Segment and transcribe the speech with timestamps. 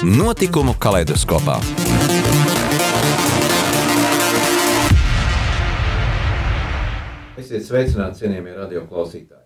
[0.00, 1.58] Notikumu kaleidoskopā.
[7.36, 9.44] Esiet sveicināti, cienījamie radio klausītāji.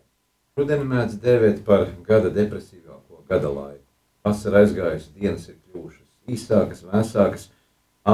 [0.55, 3.83] Rudeni mēdz dēvēt par gada depresīvāko gada laiku.
[4.23, 7.49] Vasara aizgājusi, dienas ir kļuvušas īsākas, vēsākas,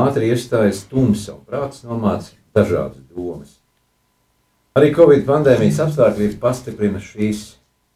[0.01, 3.59] ātri iestājas tumsa un prāts nomāca dažādas domas.
[4.80, 7.51] Arī Covid pandēmijas apstākļi pastiprina šīs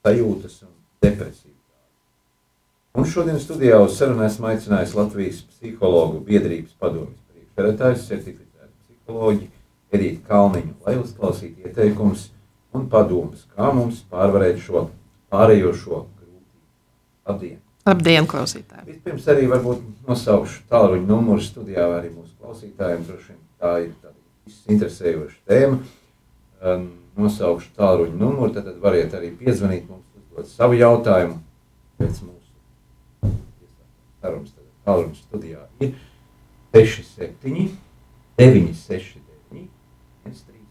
[0.04, 1.53] sajūtas un depresiju.
[2.94, 9.48] Un šodien studijā uz sarunu esmu aicinājis Latvijas psihologu biedrības padomjas priekšsēdētājs, certificētu psiholoģi
[9.94, 12.28] Edīti Kalniņu, lai uzklausītu ieteikumus
[12.74, 14.84] un padomus, kā mums pārvarēt šo
[15.34, 16.62] pārējošo grūtību.
[17.30, 17.58] Labdien!
[17.90, 18.86] Labdien, klausītāji!
[18.92, 23.02] Vispirms arī varbūt nosaukšu tālruņa numuru studijā arī mūsu klausītājiem.
[23.08, 25.80] Droši vien tā ir tāda interesējoša tēma.
[26.62, 26.86] Um,
[27.18, 31.42] nosaukšu tālruņa numuru, tad variet arī piezvanīt mums, uzdot savu jautājumu
[31.98, 32.33] pēc mūsu
[34.24, 35.92] sarunas tālruņa studijā ir
[36.74, 37.74] 67,
[38.40, 39.68] 969,
[40.24, 40.64] 131.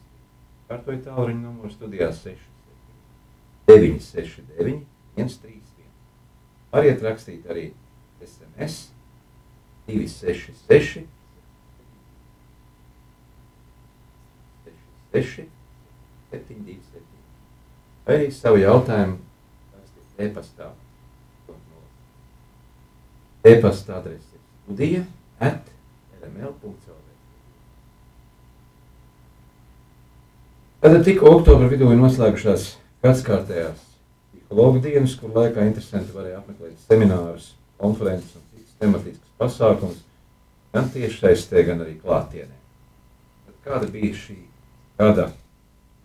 [0.70, 2.50] Kārtoju tālruņa numuru studijā 67,
[3.70, 4.84] 969,
[5.18, 5.90] 131.
[6.74, 7.70] Variet rakstīt arī
[8.26, 8.90] SMS
[9.88, 11.06] 266,
[15.14, 15.50] 66,
[16.34, 17.04] 727.
[18.04, 19.22] Vai arī savu jautājumu
[20.24, 20.74] e-pastā
[23.44, 25.04] E-pasta adrese studija
[25.40, 25.60] at
[26.22, 27.00] rml.cl.
[30.84, 32.70] Tad tikko oktobra vidū ir noslēgušās
[33.04, 33.84] gadskārtējās
[34.32, 40.02] psihologu dienas, kur laikā interesanti varēja apmeklēt seminārus, konferences un citas tematiskas pasākumus,
[40.76, 42.56] gan tiešsaistē, gan arī klātienē.
[43.48, 44.38] Tad kāda bija šī
[45.00, 45.30] gada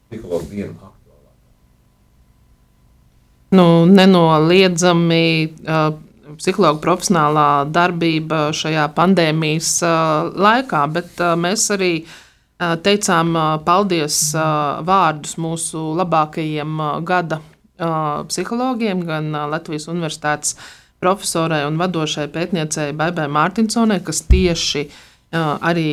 [0.09, 1.47] psihologu diena aktuālākā?
[3.59, 5.25] Nu, nenoliedzami
[5.67, 5.91] uh,
[6.37, 9.71] psihologa profesionālā darbība šajā pandēmijas
[10.37, 11.93] laikā, bet mēs arī
[12.59, 13.33] teicām
[13.65, 14.19] paldies
[14.84, 17.41] vārdus mūsu labākajiem gada
[18.28, 20.56] psihologiem, gan Latvijas Universitātes
[20.99, 24.88] profesorai un vadošai pētniecei Baibai Mārtiņsonai, kas tieši
[25.33, 25.91] arī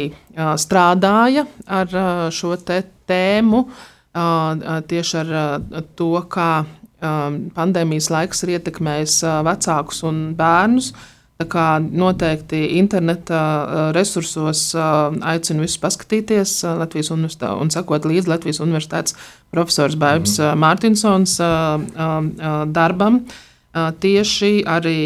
[0.58, 2.00] strādāja ar
[2.34, 3.62] šo tēmu,
[4.90, 5.30] tieši ar
[5.96, 6.50] to, kā
[7.56, 10.94] pandēmijas laiks ir ietekmējis uh, vecākus un bērnus.
[11.36, 18.32] Tā kā noteikti interneta uh, resursos uh, aicinu visus paskatīties Latvijas universitātē un sekot līdzi
[18.32, 19.18] Latvijas universitātes
[19.52, 20.64] profesors Bēbs mm.
[20.64, 22.32] Mārtiņsons um,
[22.76, 23.20] darbam.
[23.76, 24.98] Tieši arī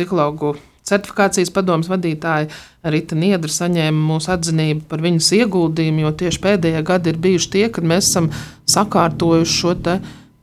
[0.00, 0.54] psihologu
[0.90, 2.48] certifikācijas padomus vadītāja
[2.92, 7.66] Rita Niedra saņēma mūsu atzinību par viņas ieguldījumu, jo tieši pēdējie gadi ir bijuši tie,
[7.74, 8.30] kad mēs esam
[8.70, 9.98] sakārtojuši šo te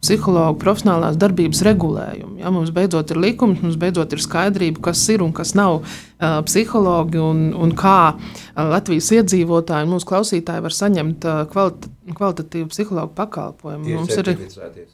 [0.08, 2.38] psihologu profesionālās darbības regulējumu.
[2.42, 6.40] Ja, mums beidzot ir likums, mums beidzot ir skaidrība, kas ir un kas nav uh,
[6.48, 8.16] psihologi un, un kā
[8.56, 13.84] Latvijas iedzīvotāji un mūsu klausītāji var saņemt uh, kvalit kvalitatīvu psihologu pakalpojumu.
[13.84, 14.88] Tie mums ir.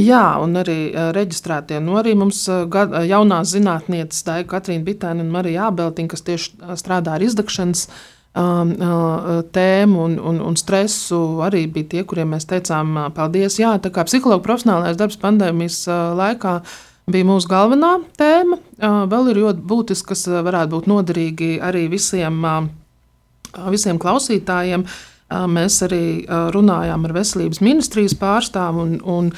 [0.00, 1.76] Jā, un arī uh, reģistrētie.
[1.84, 6.24] Nu, arī mums uh, gad, jaunās zinātnieces, tā ir Katrīna Bitēna un Marija Ābeltiņa, kas
[6.24, 12.34] tieši strādā ar izdegšanas Um, uh, tēmu un, un, un stresu arī bija tie, kuriem
[12.34, 13.60] mēs teicām, uh, paldies.
[13.60, 16.60] Jā, tā kā psihologa profesionālais darbs pandēmijas uh, laikā
[17.06, 18.58] bija mūsu galvenā tēma.
[19.12, 22.38] Vēl ir ļoti būtiski, kas varētu būt noderīgi arī visiem,
[23.68, 24.86] visiem klausītājiem.
[25.52, 26.24] Mēs arī
[26.54, 29.28] runājām ar veselības ministrijas pārstāvu un, un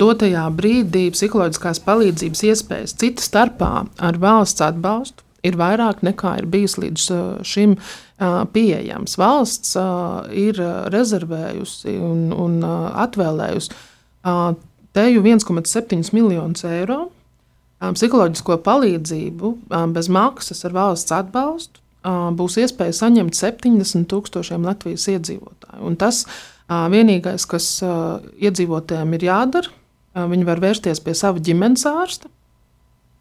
[0.00, 6.78] dotajā brīdī psiholoģiskās palīdzības iespējas cita starpā ar valsts atbalstu ir vairāk nekā ir bijis
[6.80, 7.08] līdz
[7.44, 7.76] šim
[8.18, 9.16] pieejams.
[9.18, 9.74] Valsts
[10.30, 10.60] ir
[10.94, 13.74] rezervējusi un, un atvēlējusi
[14.94, 17.08] teju 1,7 miljonus eiro
[17.84, 19.50] psiholoģisko palīdzību
[19.92, 21.80] bez maksas ar valsts atbalstu.
[22.38, 25.80] Būs iespēja saņemt 70 tūkstošiem Latvijas iedzīvotāju.
[25.88, 26.22] Un tas
[26.68, 29.72] vienīgais, kas iedzīvotājiem ir jādara,
[30.14, 32.30] viņi var vērsties pie sava ģimenes ārsta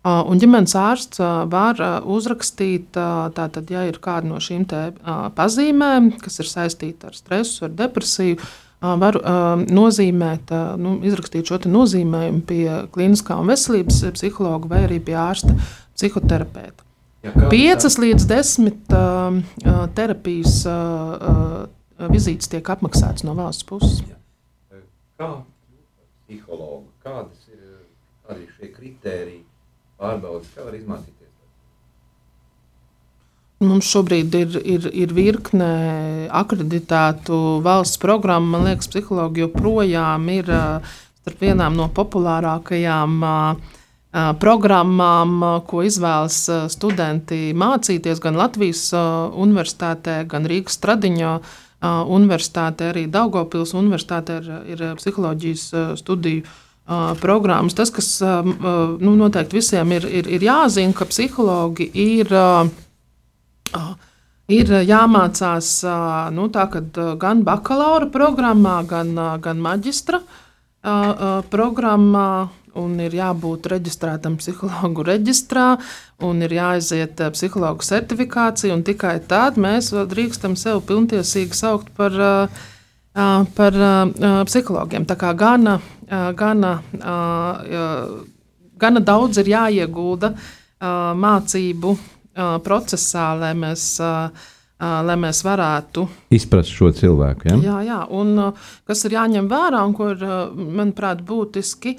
[0.03, 1.79] Un ģimenes ārsts var
[2.11, 4.65] uzrakstīt, tātad, ja ir kāda no šīm
[5.37, 8.41] pazīmēm, kas ir saistīta ar stresu, ar depresiju,
[8.83, 9.15] var
[9.63, 10.51] nozīmēt,
[10.83, 15.55] nu, izrakstīt šo nozīmējumu pie kliniskā un veselības psihologa vai arī pie ārsta
[15.95, 16.83] psihoterapeita.
[17.23, 19.37] Ja, 5 līdz 10 uh,
[19.95, 21.63] terapijas uh,
[22.11, 24.01] vizītes tiek apmaksātas no valsts puses.
[24.03, 24.19] Ja.
[25.21, 25.29] Kā
[26.25, 27.63] psihologa, kādas ir
[28.27, 29.45] arī šie kritēriji
[30.03, 31.23] pārbaudas, kā var izmācīties?
[33.63, 35.67] Mums šobrīd ir, ir, ir virkne
[36.35, 38.57] akreditētu valsts programmu.
[38.57, 40.49] Man liekas, psihologi joprojām ir
[41.23, 43.23] starp vienām no populārākajām
[44.41, 45.37] programmām,
[45.69, 46.41] ko izvēlas
[46.73, 51.31] studenti mācīties gan Latvijas universitātē, gan Rīgas Stradiņā
[52.17, 55.65] universitātē, arī Daugopils universitātē ir, ir psiholoģijas
[56.03, 56.43] studiju
[57.21, 57.75] programmas.
[57.77, 62.33] Tas, kas nu, noteikti visiem ir, ir, ir jāzina, ka psihologi ir
[64.51, 65.67] Ir jāmācās
[66.35, 66.65] nu, tā,
[67.17, 70.19] gan bakalaura programmā, gan, gan maģistra
[71.53, 75.77] programmā, un ir jābūt reģistrētam psihologu reģistrā,
[76.27, 82.19] un ir jāaiziet psihologu certifikācija, un tikai tad mēs drīkstam sevi pilntiesīgi saukt par,
[83.13, 83.75] par
[84.47, 85.05] psihologiem.
[85.05, 85.77] Tā kā gana,
[86.37, 86.71] gana,
[88.81, 90.33] gana daudz ir jāiegulda
[91.21, 91.93] mācību
[92.65, 93.85] procesā, lai mēs,
[94.81, 97.51] lai mēs varētu izprast šo cilvēku.
[97.51, 97.59] Ja?
[97.61, 98.33] Jā, jā, un
[98.89, 100.25] kas ir jāņem vērā un ko ir,
[100.57, 101.93] manuprāt, būtiski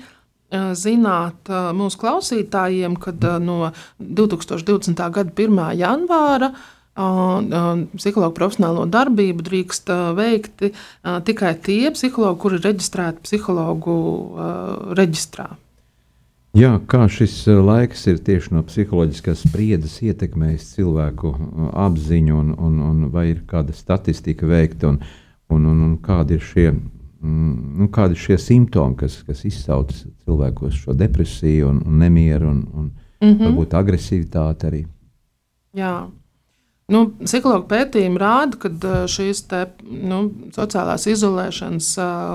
[0.79, 5.01] zināt mūsu klausītājiem, kad no 2020.
[5.15, 5.63] gada 1.
[5.79, 6.51] janvāra
[6.95, 10.69] psihologu profesionālo darbību drīkst veikt
[11.27, 13.97] tikai tie psihologi, kuri ir reģistrēti psihologu
[14.95, 15.49] reģistrā.
[16.55, 21.33] Jā, kā šis laiks ir tieši no psiholoģiskās spriedzes ietekmējis cilvēku
[21.83, 25.01] apziņu, un, un, un vai ir kāda statistika veikta, un,
[25.51, 29.91] un, un, un kādi ir šie, mm, nu, kādi ir šie simptomi, kas, kas izsauc
[29.99, 33.49] cilvēkos šo depresiju, un, un nemieru, un, un mm -hmm.
[33.49, 34.85] varbūt agresivitāti arī.
[35.75, 35.97] Jā.
[36.93, 40.19] Nu, psihologa pētījumi rāda, ka šīs te, nu,
[40.53, 41.95] sociālās izolēšanas,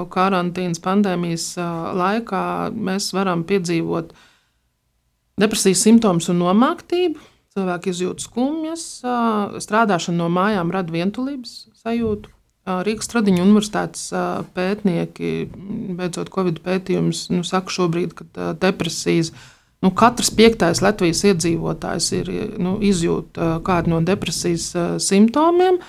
[0.10, 1.51] karantīnas, pandēmijas
[2.00, 2.42] laikā
[2.74, 4.16] mēs varam piedzīvot
[5.40, 7.22] depresijas simptomus un nomāktību.
[7.54, 8.88] Cilvēki izjūt skumjas,
[9.62, 12.34] strādāšana no mājām rada vientulības sajūtu.
[12.86, 14.10] Rīgas Tradiņu universitātes
[14.57, 15.31] pētnieki,
[15.98, 19.48] beidzot Covid pētījumus, nu, saka šobrīd, ka depresijas ir
[19.79, 24.73] Nu, katrs piektais Latvijas iedzīvotājs ir nu, izjūt kādu no depresijas
[25.03, 25.79] simptomiem.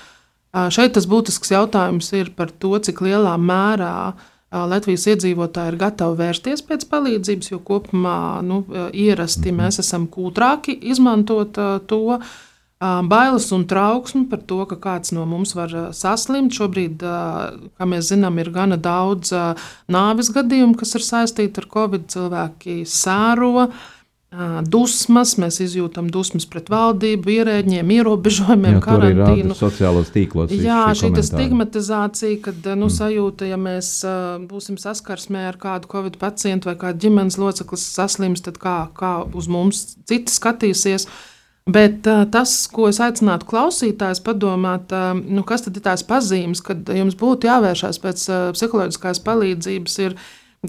[0.70, 4.12] Šeit tas būtisks jautājums ir par to, cik lielā mērā
[4.50, 8.64] Latvijas iedzīvotāji ir gatavi vērsties pēc palīdzības, jo kopumā nu,
[8.94, 11.58] ierasti mēs esam kūtrāki izmantot
[11.90, 12.18] to
[12.80, 16.54] bailes un trauksmi par to, ka kāds no mums var saslimt.
[16.56, 17.04] Šobrīd,
[17.76, 19.34] kā mēs zinām, ir gana daudz
[19.90, 22.08] nāves gadījumu, kas ir saistīti ar covid.
[22.10, 23.68] Cilvēki sēro.
[24.70, 29.56] Dusmas, mēs izjūtam dusmas pret valdību, ierēģiem, ierobežojumiem, Jā, karantīnu.
[29.58, 30.54] Sociālos tīklos.
[30.54, 32.94] Jā, šī stigmatizācija, kad nu, mm.
[32.94, 33.90] sajūta, ja mēs
[34.46, 39.50] būsim saskarsmē ar kādu covid pacientu vai kādu ģimenes locekli saslims, tad kā, kā uz
[39.50, 41.08] mums citi skatīsies.
[41.70, 46.02] Uh, Bet uh, tas, ko es aicinātu klausītājus padomāt, uh, nu, kas tad ir tās
[46.06, 50.16] pazīmes, kad jums būtu jāvēršās pēc uh, psiholoģiskās palīdzības, ir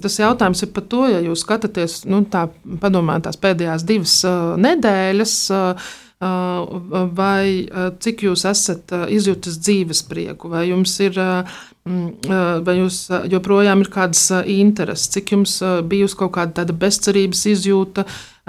[0.02, 2.46] tas jautājums ir par to, ja jūs skatāties, nu, tā
[2.82, 5.36] padomājat tās pēdējās divas uh, nedēļas.
[5.56, 7.66] Uh, vai
[7.98, 11.16] cik jūs esat izjutis dzīves prieku, vai jums ir,
[11.84, 15.56] vai jūs joprojām ir kādas intereses, cik jums
[15.90, 18.04] bijusi kaut kāda tāda bezcerības izjūta,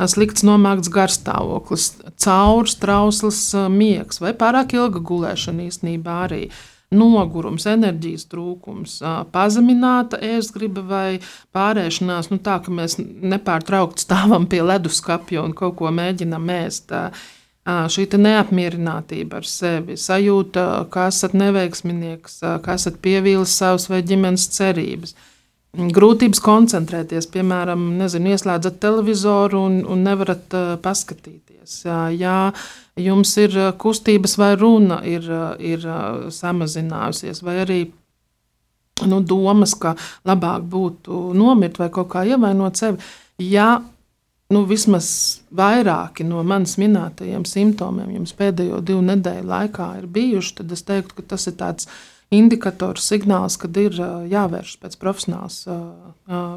[0.09, 1.89] slikts nomākts garstāvoklis,
[2.21, 3.41] caurs, trausls
[3.73, 6.45] miegs vai pārāk ilga gulēšana īstenībā arī.
[6.93, 8.99] Nogurums, enerģijas trūkums,
[9.33, 11.07] pazemināta ēstgriba vai
[11.55, 16.93] pārēšanās, nu tā, ka mēs nepārtraukti stāvam pie leduskapja un kaut ko mēģinam ēst.
[17.63, 25.15] Šī neapmierinātība ar sevi, sajūta, ka esat neveiksminieks, ka esat pievīlis savas vai ģimenes cerības
[25.73, 27.29] grūtības koncentrēties.
[27.33, 31.79] Piemēram, nezinu, ieslēdzat televizoru un, un nevarat uh, paskatīties.
[31.87, 32.37] Jā, jā,
[32.99, 35.25] jums ir kustības vai runa ir,
[35.63, 35.87] ir
[36.35, 37.79] samazinājusies, vai arī
[39.07, 39.95] nu, domas, ka
[40.27, 43.01] labāk būtu nomirt vai kaut kā ievainot sevi.
[43.41, 43.79] Ja
[44.53, 45.07] nu, vismaz
[45.55, 51.19] vairāki no manis minētajiem simptomiem jums pēdējo divu nedēļu laikā ir bijuši, tad es teiktu,
[51.19, 51.89] ka tas ir tāds
[52.33, 53.97] indikators, signāls, kad ir
[54.31, 55.59] jāvēršas pēc profesionālas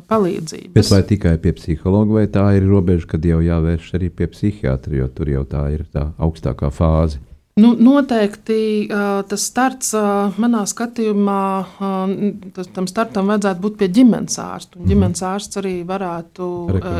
[0.08, 0.74] palīdzības.
[0.76, 4.96] Bet vai tikai pie psihologa, vai tā ir robeža, kad jau jāvēršas arī pie psihiatra,
[5.02, 7.20] jo tur jau tā ir tā augstākā fāze?
[7.56, 8.84] Nu, noteikti
[9.30, 9.94] tas starts
[10.36, 11.44] manā skatījumā,
[12.76, 14.76] tam startam vajadzētu būt pie ģimenes ārsta.
[14.76, 14.90] Mm.
[14.90, 16.50] Ģimenes ārsts arī varētu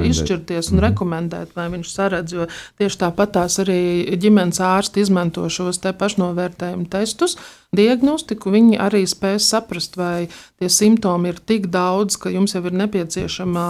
[0.09, 0.85] izšķirties un mm.
[0.87, 2.37] rekomendēt, vai viņš saredz.
[2.39, 2.49] Jo
[2.81, 7.37] tieši tāpat tās arī ģimenes ārsti izmanto šos te pašnovērtējumu testus,
[7.77, 8.57] diagnostiku.
[8.57, 13.69] Viņi arī spēj saprast, vai tie simptomi ir tik daudz, ka jums jau ir nepieciešama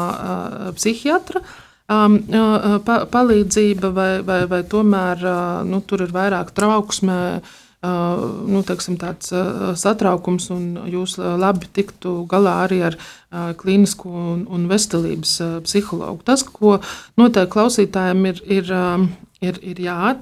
[0.79, 1.43] psihiatra
[1.93, 7.21] um, uh, pa, palīdzība, vai, vai, vai tomēr uh, nu, tur ir vairāk trauksmē.
[7.87, 14.11] Uh, nu, teiksim, tāds uh, satraukums, un jūs labi tiktu galā arī ar uh, klīnisku
[14.11, 16.25] un, un veselības uh, psihologu.
[16.27, 16.79] Tas, ko
[17.21, 19.11] noteikti klausītājiem ir, ir, um,
[19.45, 20.15] ir, ir jā,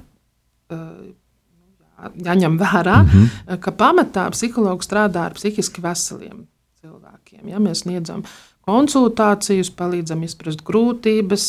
[2.26, 3.61] jāņem vērā, mm -hmm.
[3.62, 6.44] ka pamatā psihologs strādā ar psihiski veseliem
[6.83, 7.49] cilvēkiem.
[7.49, 11.47] Ja mēs sniedzam uh, konsultācijas, palīdzam izprast grūtības.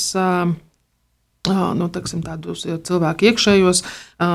[1.46, 3.84] Nu, teksim, tādus cilvēku iekšējos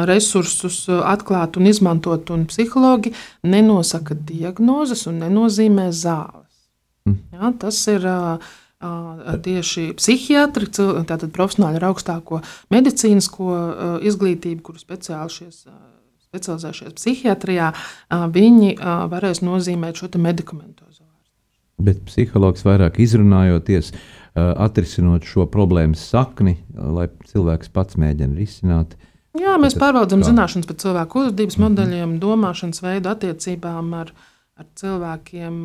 [0.07, 2.31] resursus atklāt un izmantot.
[2.31, 3.11] Un psihologi
[3.43, 6.47] nenosaka diagnozes un nenozīmē zāles.
[7.09, 7.19] Mm.
[7.35, 8.07] Ja, tas ir
[9.45, 12.41] tieši psihiatri, tātad profesionāļi ar augstāko
[12.73, 13.57] medicīnisko
[14.09, 15.65] izglītību, kuru speciāli šies
[16.31, 17.73] specializējušies psihiatrijā,
[18.31, 18.77] viņi
[19.11, 20.87] varēs nozīmēt šo medikamentu
[21.85, 23.93] bet psihologs vairāk izrunājoties,
[24.35, 28.97] atrisinot šo problēmas sakni, lai cilvēks pats mēģina risināt.
[29.39, 31.71] Jā, mēs Tad, pārbaudām zināšanas par cilvēku uzvedības mm -hmm.
[31.71, 34.13] modeļiem, domāšanas veidu, attiecībām ar,
[34.59, 35.59] ar cilvēkiem.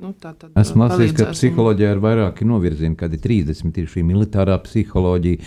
[0.00, 3.78] Nu, tātad, Esmu lasījis, ka psiholoģijā ir vairāki novirzieni, kad ir 30.
[3.78, 5.38] ir šī militārā psiholoģija,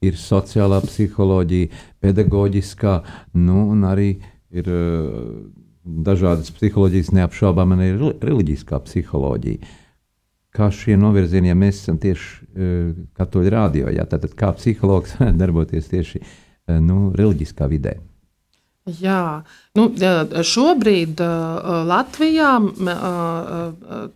[0.00, 1.68] ir sociālā psiholoģija,
[2.00, 3.02] pedagoģiskā,
[3.34, 4.10] nu, un arī
[4.50, 4.68] ir
[5.84, 9.72] dažādas psiholoģijas, neapšaubām arī reliģiskā psiholoģija.
[10.54, 15.90] Kā šie novirzieni, ja mēs esam tieši uh, katoļu rādio, jā, tad kā psihologs darboties
[15.90, 17.98] tieši uh, nu, reliģiskā vidē?
[19.00, 19.40] Jā,
[19.78, 19.86] nu,
[20.44, 22.50] šobrīd uh, Latvijā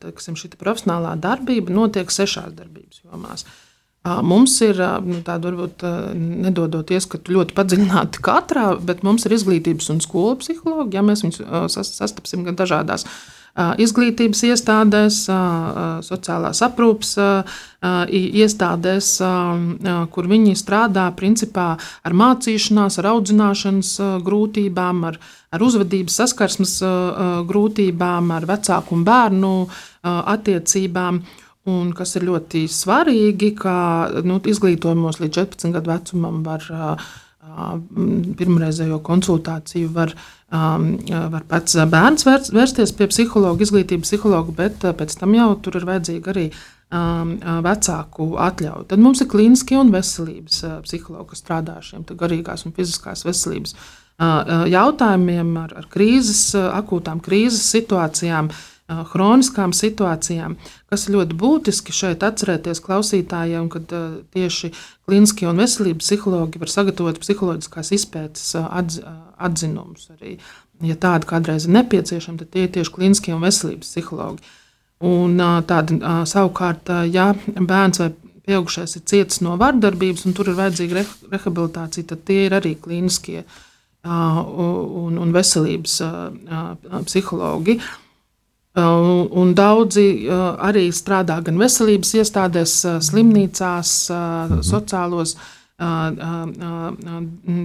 [0.02, 3.46] teiksim, šī profesionālā darbība notiek sešās darbības jomās.
[3.48, 3.67] Uh,
[4.04, 5.82] Mums ir nu, tāda, varbūt
[6.16, 10.96] nedodot ieskatu ļoti padziļināti katrā, bet mums ir izglītības un skolu psihologi.
[10.96, 11.42] Ja mēs viņus
[11.98, 13.04] sastapsim gan dažādās
[13.58, 15.18] izglītības iestādēs,
[16.06, 17.16] sociālās aprūpes
[18.14, 19.08] iestādēs,
[20.14, 23.90] kur viņi strādā principā ar mācīšanās, ar audzināšanas
[24.24, 25.18] grūtībām, ar,
[25.50, 26.78] ar uzvedības saskarsmes
[27.50, 29.52] grūtībām, ar vecāku un bērnu
[30.06, 31.22] attiecībām.
[31.68, 33.76] Un kas ir ļoti svarīgi, ka
[34.24, 36.64] nu, izglītojumos līdz 14 gadu vecumam var
[38.38, 40.12] pirmreizējo konsultāciju var,
[40.50, 46.34] var pats bērns vērsties pie psihologa, izglītības psihologa, bet pēc tam jau tur ir vajadzīga
[46.34, 46.48] arī
[46.88, 48.86] vecāku atļauja.
[48.88, 53.76] Tad mums ir klīniskie un veselības psihologi, kas strādā ar šiem garīgās un fiziskās veselības
[54.72, 58.48] jautājumiem, ar, ar krīzes, akūtām krīzes situācijām
[58.88, 60.56] hroniskām situācijām,
[60.88, 63.92] kas ir ļoti būtiski šeit atcerēties klausītājiem, kad
[64.32, 64.70] tieši
[65.08, 69.02] klīniskie un veselības psihologi var sagatavot psiholoģiskās izpētes atz,
[69.36, 70.08] atzinumus.
[70.16, 70.38] Arī,
[70.84, 74.56] ja tāda kādreiz ir nepieciešama, tad tie ir tieši klīniskie un veselības psihologi.
[75.04, 75.36] Un
[75.68, 78.10] tāda savukārt, ja bērns vai
[78.48, 83.44] pieaugušais ir cietis no vardarbības un tur ir vajadzīga rehabilitācija, tad tie ir arī klīniskie
[84.08, 86.00] un, un veselības
[87.04, 87.76] psihologi.
[87.76, 88.07] Uh,
[88.76, 94.64] un daudzi uh, arī strādā gan veselības iestādēs, uh, slimnīcās, mhm.
[94.66, 95.36] sociālos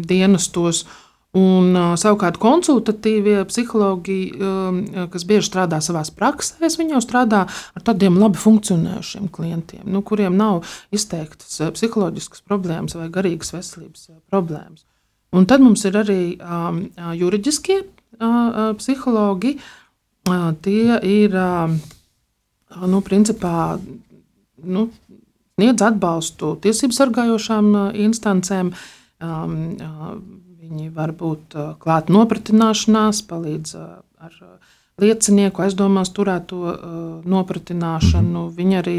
[0.06, 0.84] dienestos.
[1.34, 8.20] Un, savukārt, konsultatīvie psihologi, um, kas bieži strādā savā praksē, viņi jau strādā ar tādiem
[8.22, 10.62] labi funkcionējušiem klientiem, nu, kuriem nav
[10.94, 14.86] izteiktas psiholoģiskas problēmas vai garīgas veselības problēmas.
[15.34, 16.84] Un tad mums ir arī um,
[17.18, 19.83] juridiskie uh, psihologi, uh,
[20.64, 21.36] tie ir
[22.88, 23.80] nu, principā,
[24.64, 24.88] nu,
[25.58, 27.74] sniedz atbalstu tiesību sargājošām
[28.06, 28.72] instancēm.
[30.64, 34.40] Viņi var būt klāt nopratināšanās, palīdz ar
[35.02, 38.48] liecinieku aizdomās turēto nopratināšanu.
[38.48, 38.56] -hmm.
[38.58, 38.98] Viņi arī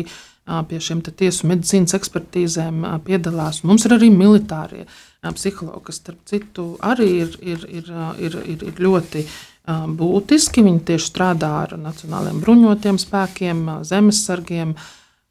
[0.68, 3.64] pie šiem tiesu medicīnas ekspertīzēm piedalās.
[3.64, 4.84] Mums ir arī militārie
[5.24, 7.84] psihologi, kas, starp citu, arī ir, ir, ir,
[8.18, 10.64] ir, ir, ļoti uh, būtiski.
[10.64, 14.75] Viņi tieši strādā ar nacionālajiem bruņotiem spēkiem, zemesargiem.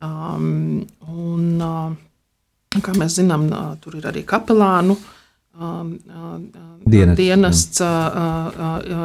[0.04, 1.44] Un,
[2.74, 3.46] kā mēs zinām,
[3.84, 4.98] tur ir arī kapelānu
[6.86, 7.84] dienests, dienests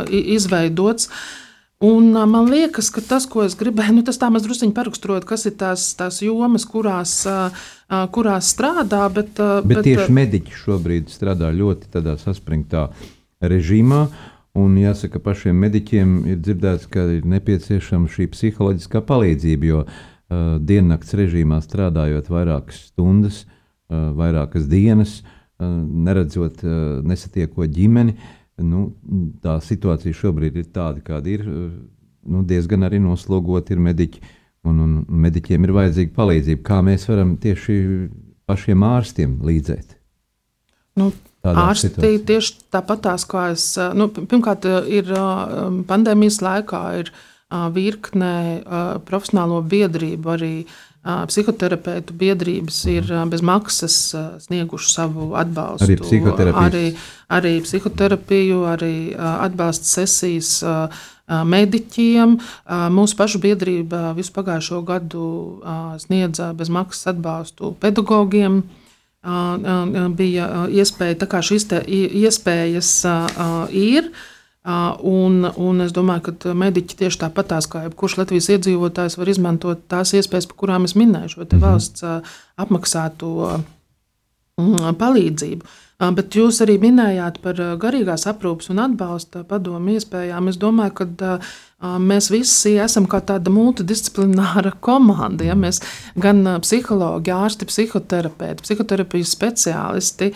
[0.09, 1.11] izveidots.
[1.79, 5.47] Un man liekas, ka tas, ko es gribēju, nu, tas tā mazliet druskuļi paraksturot, kas
[5.47, 7.13] ir tās, tās jomas, kurās,
[8.17, 9.05] kurās strādā.
[9.15, 12.89] Bet, bet, bet tieši mediķi šobrīd strādā ļoti saspringtā
[13.39, 14.09] režīmā.
[14.59, 21.15] Un jāsaka, pašiem mediķiem ir dzirdēts, ka ir nepieciešama šī psiholoģiskā palīdzība, jo uh, diennakts
[21.19, 25.69] režīmā strādājot vairākas stundas, uh, vairākas dienas, uh,
[26.09, 28.17] neredzot, uh, nesatiekot ģimeni,
[28.65, 28.89] nu,
[29.45, 31.47] tā situācija šobrīd ir tāda, kāda ir.
[31.47, 31.71] Uh,
[32.29, 34.23] nu, diezgan arī noslogoti ir mediķi,
[34.69, 36.65] un, un mediķiem ir vajadzīga palīdzība.
[36.67, 37.79] Kā mēs varam tieši
[38.49, 39.95] pašiem ārstiem līdzēt?
[40.99, 41.13] Nu,
[41.57, 42.25] Ārsti situācijā.
[42.27, 43.71] tieši tāpatās, kā es.
[43.95, 45.09] Nu, pirmkārt, ir
[45.89, 47.13] pandēmijas laikā ir
[47.73, 48.63] virkne
[49.09, 50.53] profesionālo biedrību, arī
[51.09, 53.95] psihoterapeitu biedrības ir bez maksas
[54.45, 55.87] snieguši savu atbalstu.
[55.87, 56.83] Arī psihoterapiju, arī,
[57.33, 60.59] arī, psihoterapiju, arī atbalsta sesijas
[61.29, 62.37] mediķiem.
[62.93, 65.25] Mūsu pašu biedrība visu pagājušo gadu
[66.05, 68.63] sniedza bez maksas atbalstu pedagogiem
[69.23, 72.91] bija iespēja, tā kā šīs iespējas
[73.75, 74.13] ir.
[74.69, 80.13] Un, un es domāju, ka mediķi tieši tāpatās kā jebkurš Latvijas iedzīvotājs var izmantot tās
[80.13, 81.63] iespējas, par kurām es minēju, šo mhm.
[81.63, 82.05] valsts
[82.61, 83.63] apmaksāto
[84.59, 85.77] palīdzību.
[86.15, 90.51] Bet jūs arī minējāt par garīgās aprūpes un atbalsta padomu iespējām.
[90.51, 91.39] Es domāju, ka
[91.79, 95.47] mēs visi esam kā tāda multidisciplināra komanda.
[95.47, 95.55] Ja?
[95.59, 95.81] Mēs
[96.19, 100.33] gan psihologi, ārsti, psihoterapeiti, psihoterapijas speciālisti,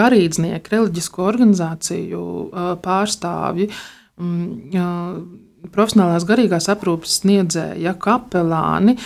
[0.00, 2.24] garīdznieki, reliģisko organizāciju
[2.84, 3.70] pārstāvji
[5.72, 8.96] profesionālās garīgās aprūpes sniedzēja, kapelāni,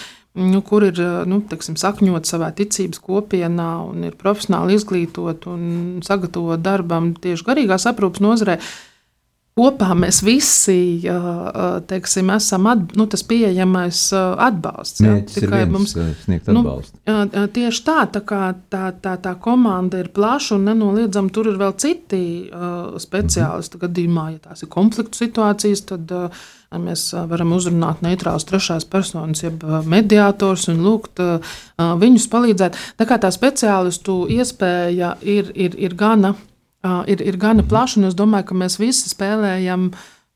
[0.40, 5.64] nu, kur ir nu, teksim, sakņot savā ticības kopienā un ir profesionāli izglītot un
[6.06, 8.60] sagatavot darbam tieši garīgās aprūpes nozarē.
[9.60, 10.78] Kopā mēs visi
[11.90, 15.02] teiksim, esam at, nu, tas pieejamais atbalsts.
[15.04, 15.18] Ja?
[15.28, 16.96] Tikai mums sniegt nu, atbalstu.
[17.10, 21.60] Nu, tieši tā, tā, kā, tā, tā, tā komanda ir plaša un nenoliedzami tur ir
[21.60, 23.76] vēl citi uh, speciālisti.
[23.76, 23.84] -hmm.
[23.84, 29.64] Gadījumā, ja tās ir konfliktu situācijas, tad uh, Mēs varam uzrunāt neitrālus trešās personas, jeb
[29.90, 31.18] mediātors un lūgt
[31.98, 32.78] viņus palīdzēt.
[32.94, 36.36] Tā kā tā speciālistu iespēja ir, ir, ir, gana,
[36.82, 39.90] ir, ir gana plaša, un es domāju, ka mēs visi spēlējam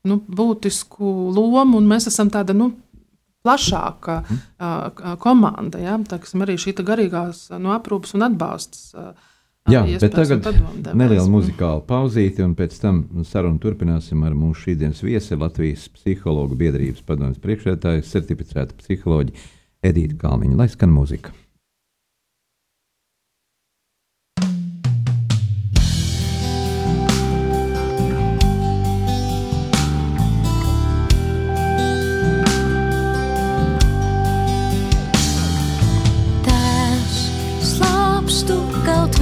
[0.05, 2.57] nu, būtisku lomu, un mēs esam tāda.
[2.57, 2.73] Nu,
[3.45, 5.77] plašāka uh, komanda.
[5.77, 5.99] Ja?
[6.01, 9.13] Tāksim, arī šī garīgās no aprūpes un atbalsts uh,
[9.65, 10.45] Jā, bet tagad
[10.93, 17.01] neliela muzikāla pauzīte, un pēc tam sarunu turpināsim ar mūsu šīsdienas viesi Latvijas psihologu biedrības
[17.07, 19.33] padomjas priekšētāju, certificētu psiholoģi
[19.89, 20.59] Edītu Kalniņu.
[20.61, 21.33] Lai skan muzika!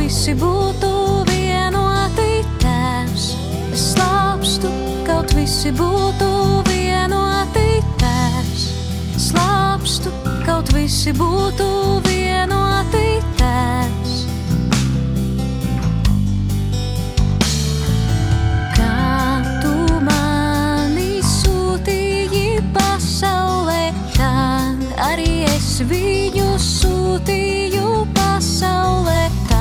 [0.03, 0.89] Visi būtu
[1.29, 3.27] vienoti tēvs.
[3.71, 4.71] Es slāpstu,
[5.07, 6.27] kaut visi būtu
[6.67, 8.65] vienoti tēvs.
[9.29, 10.11] Slāpstu,
[10.43, 11.69] kaut visi būtu
[12.09, 13.05] vienoti
[13.39, 14.19] tēvs.
[25.03, 29.52] Arī es viņu sūtīju pasaulē.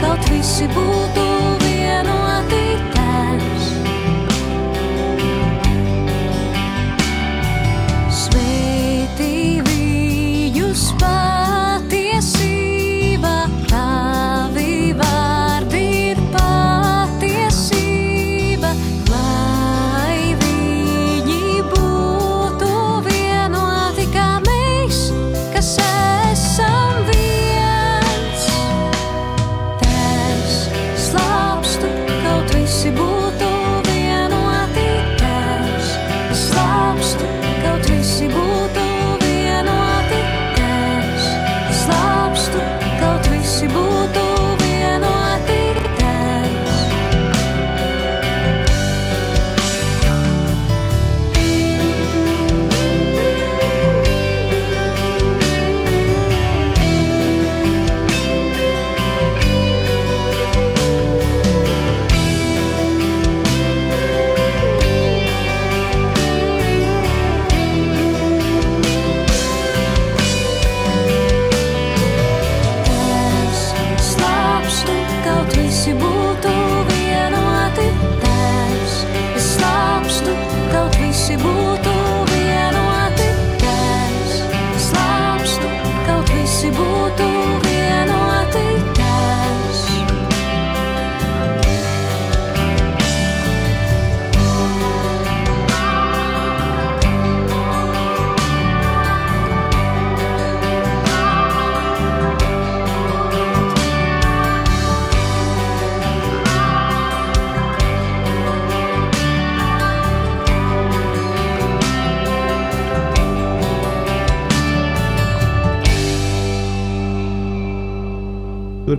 [0.00, 1.29] Kaut visi būtu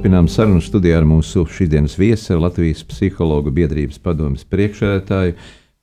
[0.02, 5.36] Turpinām sarunu studijā ar mūsu šīsdienas viesu, Latvijas psihologu biedrības padomus priekšsēdētāju,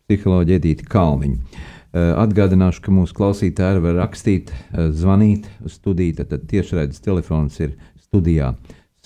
[0.09, 1.37] psiholoģiju Edīti Kalniņu.
[1.38, 6.16] Eh, atgādināšu, ka mūsu klausītāji var rakstīt, eh, zvanīt uz studiju.
[6.18, 8.57] Tad tiešraides telefons ir studijā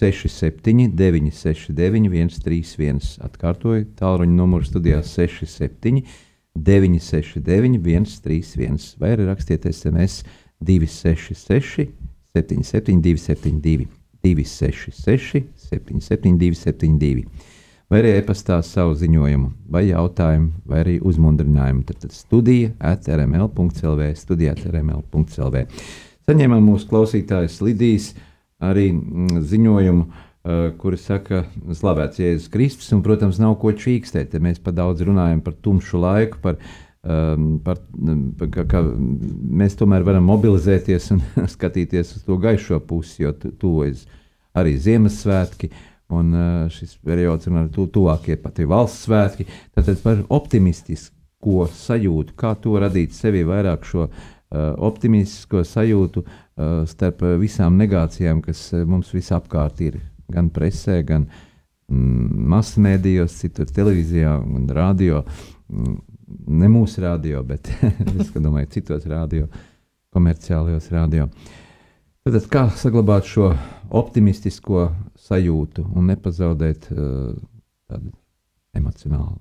[0.01, 3.21] 67, 969, 131.
[3.21, 6.07] Atkārtoju, tālruņa numuru studijā 67,
[6.57, 8.97] 969, 131.
[8.97, 10.25] Vai arī rakstiet SMS
[10.65, 11.91] 266,
[12.33, 14.02] 77, 272.
[14.23, 17.27] 266, 772, 72,
[17.93, 21.85] vai arī e-pastā savu ziņojumu, vai jautājumu, vai arī uzmundrinājumu.
[21.89, 25.65] Tad, tad studija atrml.clv, studija atrml.clv.
[26.29, 28.13] Saņēmām mūsu klausītājas Lidijas
[28.63, 31.43] arī mm, ziņojumu, uh, kuri saka,
[31.75, 34.39] slavēts Jēzus Kristus, un, protams, nav ko čīkstēt.
[34.41, 36.71] Mēs par daudz runājam par tumšu laiku, par um,
[37.03, 37.81] par,
[38.55, 41.23] ka, ka mēs tomēr varam mobilizēties un
[41.55, 44.05] skatīties uz to gaišo pusi, jo tuvojas
[44.55, 45.73] arī Ziemassvētki.
[46.13, 49.47] Un uh, šis periods ir arī tu, tuvākie pat valsts svētki.
[49.73, 54.13] Tātad par optimistisko sajūtu, kā to radīt sevi vairāk šo uh,
[54.77, 59.99] optimistisko sajūtu uh, starp visām negācijām, kas mums visapkārt ir.
[60.33, 61.25] Gan presē, gan
[61.89, 65.25] mm, masmēdījos, citur televīzijā un radio.
[65.73, 65.97] Mm,
[66.47, 67.71] ne mūsu radio, bet
[68.21, 69.49] es domāju, citos radio,
[70.13, 71.29] komerciālajos radio.
[72.23, 73.51] Tad, kā saglabāt šo
[73.99, 77.33] optimistisko sajūtu un nepazaudēt uh,
[77.91, 78.13] tādu
[78.79, 79.41] emocionālu?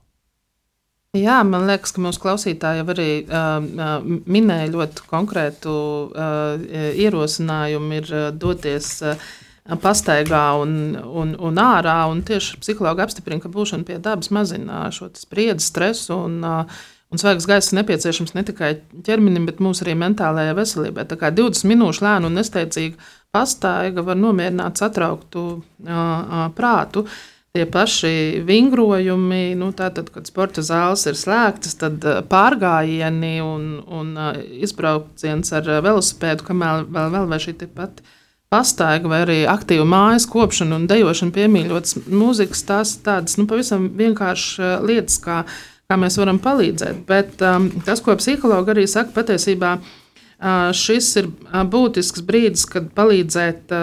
[1.18, 6.62] Jā, man liekas, ka mūsu klausītāji jau arī uh, minēja ļoti konkrētu uh,
[7.04, 9.32] ierosinājumu, ir uh, doties uh,
[9.82, 12.04] pastaigā un, un, un ārā.
[12.12, 16.18] Un tieši psihologi apstiprina, ka būšana pie dabas mazina šo spriedzi, stresu.
[16.28, 18.72] Un, un svaigs gaiss ir nepieciešams ne tikai
[19.06, 21.08] ķermenim, bet arī mentālajai veselībai.
[21.10, 27.06] Tā kā 20 minūšu lēna un nesteidzīga pastaiga var nomierināt satrauktu uh, prātu.
[27.52, 34.14] Tie paši vingrojumi, nu, tātad, kad sporta zāles ir slēgtas, tad pārgājieni un, un
[34.64, 38.08] izbrauciens ar velosipēdu, kamēr vēl, vēl vai šī pati
[38.52, 44.60] pastaiga vai arī aktīva mājas kopšana un dejošana, piemīļotas mūzikas, tās tādas nu, pavisam vienkāršas
[44.60, 45.42] uh, lietas, kā,
[45.88, 47.06] kā mēs varam palīdzēt.
[47.08, 49.98] Bet um, tas, ko psihologi arī saka, patiesībā uh,
[50.74, 51.28] Šis ir
[51.70, 53.74] būtisks brīdis, kad palīdzēt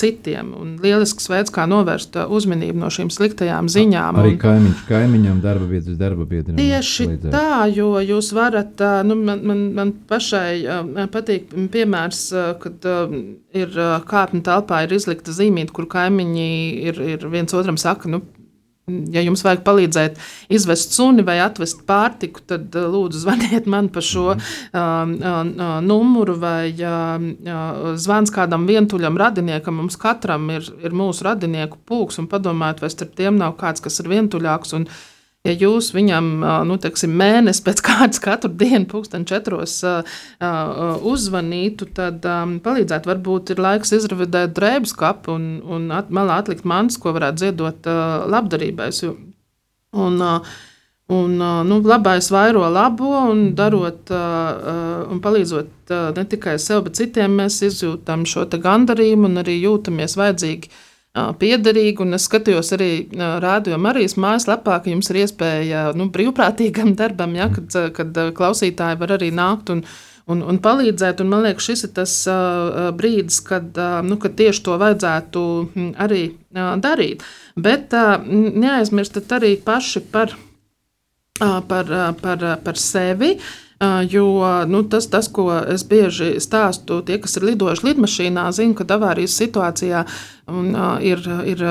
[0.00, 4.16] citiem un lielisks veids, kā novērst uzmanību no šīm sliktajām ziņām.
[4.22, 6.56] Arī kaimiņš kaimiņam, darba biedrs darba biedram.
[6.56, 12.22] Tieši tā, jo jūs varat, nu, man, man, man pašai patīk piemērs,
[12.64, 12.88] kad
[13.52, 13.76] ir
[14.08, 16.48] kāpņu telpā ir izlikta zīmīte, kur kaimiņi
[16.88, 18.24] ir, ir viens otram saka, nu,
[18.84, 20.18] Ja jums vajag palīdzēt
[20.52, 24.42] izvest suni vai atvest pārtiku, tad uh, lūdzu zvaniet man pa šo uh,
[24.76, 25.40] uh,
[25.80, 29.80] numuru vai uh, uh, zvans kādam vientuļam radiniekam.
[29.80, 34.02] Mums katram ir, ir mūsu radinieku pulks un padomājiet, vai starp tiem nav kāds, kas
[34.04, 34.76] ir vientuļāks.
[34.76, 35.13] Un, uh,
[35.44, 36.28] ja jūs viņam
[36.68, 39.78] nu, teksim, mēnesi pēc kārtas katru dienu, pūksteni četros,
[41.12, 42.24] uzzvanītu, tad
[42.64, 43.10] palīdzētu.
[43.12, 47.90] Varbūt ir laiks izravidēt drēbes kapu un, un at, malā atlikt mantas, ko varētu ziedot
[48.34, 48.92] labdarībai.
[49.94, 50.24] Un,
[51.12, 57.34] Un, nu, labais vairo labo, un darot uh, un palīdzot ne tikai sev, bet citiem,
[57.42, 60.72] mēs izjūtam šo gandarījumu un arī jūtamies vajadzīgi
[61.14, 62.02] piederīgi.
[62.02, 67.50] Un es skatījos arī Rādio Marijas mājaslapā, ka jums ir iespēja nu, brīvprātīgam darbam, ja,
[67.52, 69.84] kad, kad klausītāji var arī nākt un,
[70.30, 71.22] un, un palīdzēt.
[71.22, 75.44] Un man liekas, šis ir tas uh, brīdis, kad, uh, nu, kad tieši to vajadzētu
[76.02, 77.22] arī uh, darīt.
[77.54, 80.34] Bet neaizmirstat arī paši par,
[81.38, 83.36] par, par, par sevi.
[84.10, 88.86] Jo nu, tas, tas, ko es bieži stāstu, tie, kas ir lidojuši lidmašīnā, zina, ka
[88.94, 90.04] avārijas situācijā
[90.52, 91.64] un, uh, ir, ir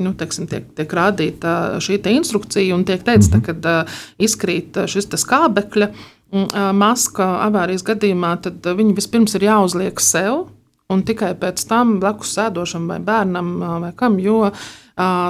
[0.00, 3.44] nu, teiksim, tiek, tiek rādīta šī instrukcija un tiek teikts, -hmm.
[3.44, 10.46] ka uh, izkrīt šis skābekļa uh, maska avārijas gadījumā, tad viņi vispirms ir jāuzliek sev.
[10.88, 14.50] Un tikai pēc tam blakus sēdošam vai bērnam vai kam, jo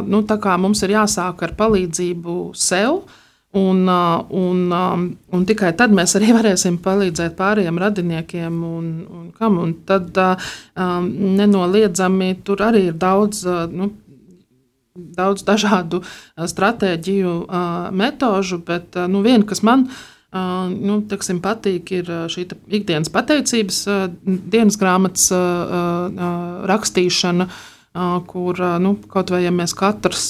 [0.07, 0.23] nu,
[0.59, 3.21] mums ir jāsāk ar palīdzību sev, uh,
[3.53, 8.62] Un, uh, un, um, un tikai tad mēs arī varēsim palīdzēt pārējiem radiniekiem.
[8.65, 13.45] Un, un kam, un tad uh, um, nenoliedzami tur arī ir daudz.
[13.47, 13.93] Uh, nu,
[14.93, 16.03] Daudz dažādu
[16.37, 17.31] stratēģiju,
[17.97, 19.87] metožu, bet nu, viena, kas man
[20.69, 22.45] nu, teksim, patīk, ir šī
[22.77, 23.79] ikdienas pateicības
[24.53, 25.33] dienas grāmatas
[26.69, 27.49] rakstīšana,
[28.29, 30.29] kur nu, kaut vai ja mēs katrs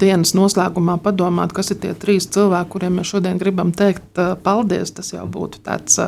[0.00, 4.94] dienas noslēgumā padomāt, kas ir tie trīs cilvēki, kuriem mēs šodien gribam teikt paldies.
[4.96, 5.98] Tas jau būtu tāds,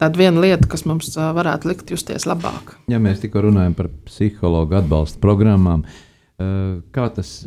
[0.00, 2.76] tāda viena lieta, kas mums varētu likt justies labāk.
[2.90, 5.86] Ja mēs tikko runājam par psihologu atbalsta programmām,
[6.38, 7.38] kā tas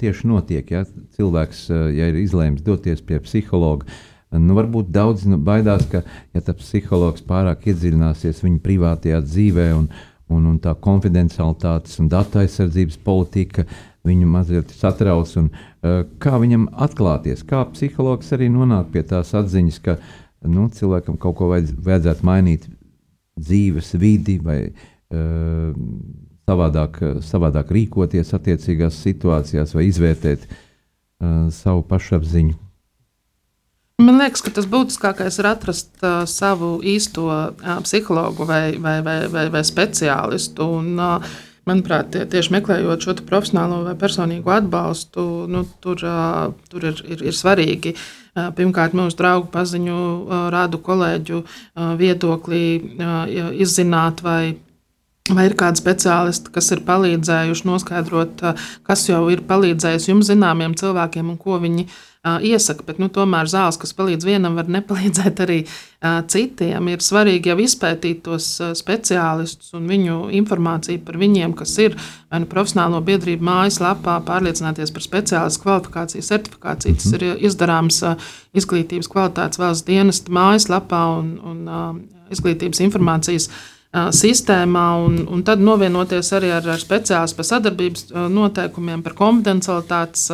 [0.00, 0.70] tieši notiek?
[0.72, 0.84] Ja
[1.18, 3.88] cilvēks ja ir izlēms doties pie psihologa,
[4.28, 6.02] Nu, varbūt daudz nu, baidās, ka,
[6.36, 9.86] ja tas psihologs pārāk iedziļināsies viņa privātajā dzīvē, un,
[10.28, 13.64] un, un tā konfidencialitātes un datu aizsardzības politika
[14.06, 15.32] viņu mazliet satrauc.
[15.40, 19.98] Un, uh, kā viņam atklāties, kā psihologs arī nonāk pie tās atziņas, ka
[20.46, 22.68] nu, cilvēkam kaut ko vajadz, vajadzētu mainīt
[23.38, 25.74] dzīves vidi vai uh,
[26.48, 32.56] savādāk, savādāk rīkoties attiecīgās situācijās vai izvērtēt uh, savu pašapziņu.
[33.98, 39.16] Man liekas, ka tas būtiskākais ir atrast uh, savu īsto uh, psihologu vai, vai, vai,
[39.32, 40.68] vai, vai speciālistu.
[40.78, 41.32] Un, uh,
[41.68, 46.02] manuprāt, tie, tieši meklējot šo profesionālo vai personīgo atbalstu, nu, tur,
[46.72, 47.94] tur ir, ir, ir svarīgi.
[48.58, 49.98] Pirmkārt, mūsu draugu paziņu,
[50.54, 51.40] rādu kolēģu
[51.98, 54.54] viedoklī uh, izzināt, vai
[55.28, 58.44] Vai ir kādi speciālisti, kas ir palīdzējuši noskaidrot,
[58.86, 62.86] kas jau ir palīdzējis jums zināmiem cilvēkiem un ko viņi uh, iesaka?
[62.86, 66.88] Bet, nu, tomēr zāles, kas palīdz vienam, var nepalīdzēt arī uh, citiem.
[66.88, 71.98] Ir svarīgi jau izpētīt tos uh, speciālistus un viņu informāciju par viņiem, kas ir
[72.32, 77.00] vai nu profesionālo biedrību mājaslapā, pārliecināties par speciālistu kvalifikāciju, certifikāciju.
[77.02, 78.04] Tas ir izdarāms
[78.56, 83.52] izglītības kvalitātes valsts dienesta mājaslapā un, un izglītības informācijas.
[83.52, 90.26] Uh, sistēmā, un, un tad novienoties arī ar, ar speciālistu par sadarbības noteikumiem, par konfidencialitātes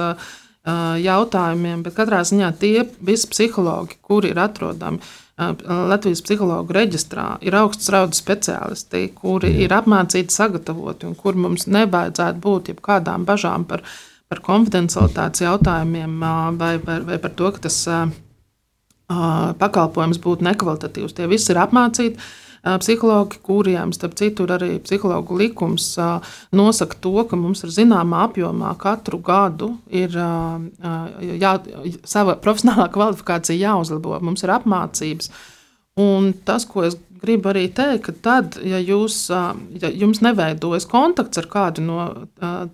[1.04, 1.84] jautājumiem.
[1.84, 4.98] Bet katrā ziņā tie visi psihologi, kuri ir atrodami
[5.34, 9.64] Latvijas psihologu reģistrā, ir augsts raudas speciālisti, kuri Jā.
[9.64, 13.82] ir apmācīti, sagatavoti un kur mums nevajadzētu būt jebkādām bažām par,
[14.30, 16.22] par konfidencialitātes jautājumiem
[16.58, 17.80] vai, vai, vai par to, ka tas
[19.58, 21.18] pakalpojums būtu nekvalitatīvs.
[21.18, 22.30] Tie visi ir apmācīti
[22.64, 25.90] psihologi, kuriem, starp citu, arī psihologu likums
[26.55, 31.53] nosaka to, ka mums ir zināmā apjomā katru gadu ir jā,
[32.09, 34.16] sava profesionālā kvalifikācija jāuzlabo.
[34.24, 35.31] Mums ir apmācības.
[36.00, 41.40] Un tas, ko es gribu arī teikt, ka tad, ja, jūs, ja jums neveidojas kontakts
[41.40, 41.98] ar kādu no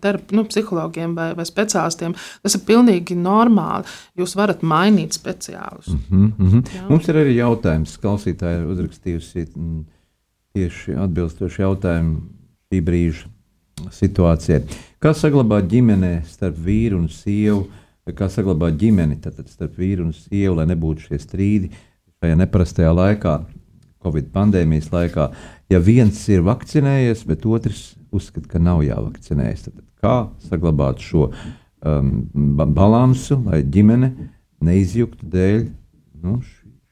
[0.02, 3.88] terap, nu, psihologiem vai, vai speciālistiem, tas ir pilnīgi normāli.
[4.18, 5.98] Jūs varat mainīt speciālistus.
[6.09, 6.62] Mm -hmm.
[6.76, 6.87] Jā.
[6.88, 9.85] Mums ir arī jautājums, klausītāji ir uzrakstījusi mm,
[10.54, 12.16] tieši atbilstoši jautājumu
[12.72, 13.28] šī brīža
[13.90, 14.64] situācijai.
[15.00, 17.68] Kā saglabāt ģimenē starp vīru un sievu?
[18.11, 21.70] Kā saglabāt ģimeni starp vīru un sievu, lai nebūtu šie strīdi
[22.20, 23.38] šajā neparastajā laikā?
[24.00, 25.26] Covid pandēmijas laikā,
[25.68, 27.83] ja viens ir vakcinējies, bet otrs
[28.16, 29.66] uzskata, ka nav jāvakcinējas.
[29.66, 30.14] Tad kā
[30.48, 32.14] saglabāt šo um,
[32.76, 34.11] balansu, lai ģimene
[34.64, 35.66] neizjuktu dēļ
[36.24, 36.38] nu,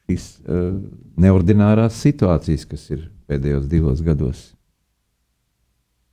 [0.05, 0.77] šīs uh,
[1.21, 4.51] neordinārās situācijas, kas ir pēdējos divos gados?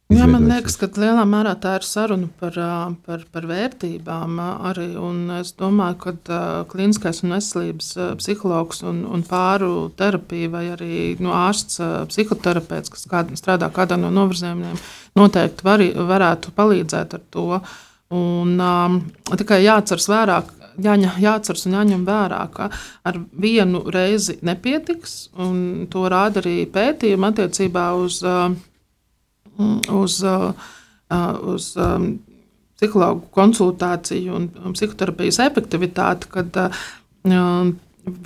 [0.07, 2.55] Jā, man liekas, ka lielā mērā tā ir saruna par,
[3.09, 4.85] par, par vērtībām arī.
[5.41, 6.37] Es domāju, ka
[6.71, 7.89] klīniskais un veselības
[8.21, 11.81] psihologs un, un pāru terapija vai arī nu, ārsts
[12.13, 14.79] psihoterapeits, kas kād, strādā kādā no novirzījumiem,
[15.19, 17.49] noteikti var, varētu palīdzēt ar to.
[18.15, 19.01] Un, um,
[19.35, 20.39] tikai jāatceras vērā,
[20.87, 22.71] jāņem, jāatceras un jāņem vērā, ka
[23.11, 25.19] ar vienu reizi nepietiks.
[25.91, 28.55] To rāda arī pētījumi attiecībā uz uh,
[29.93, 30.53] uz, uh,
[31.11, 32.13] uh, uz um,
[32.77, 36.87] psihologu konsultāciju un psihoterapijas efektivitāti, kad uh,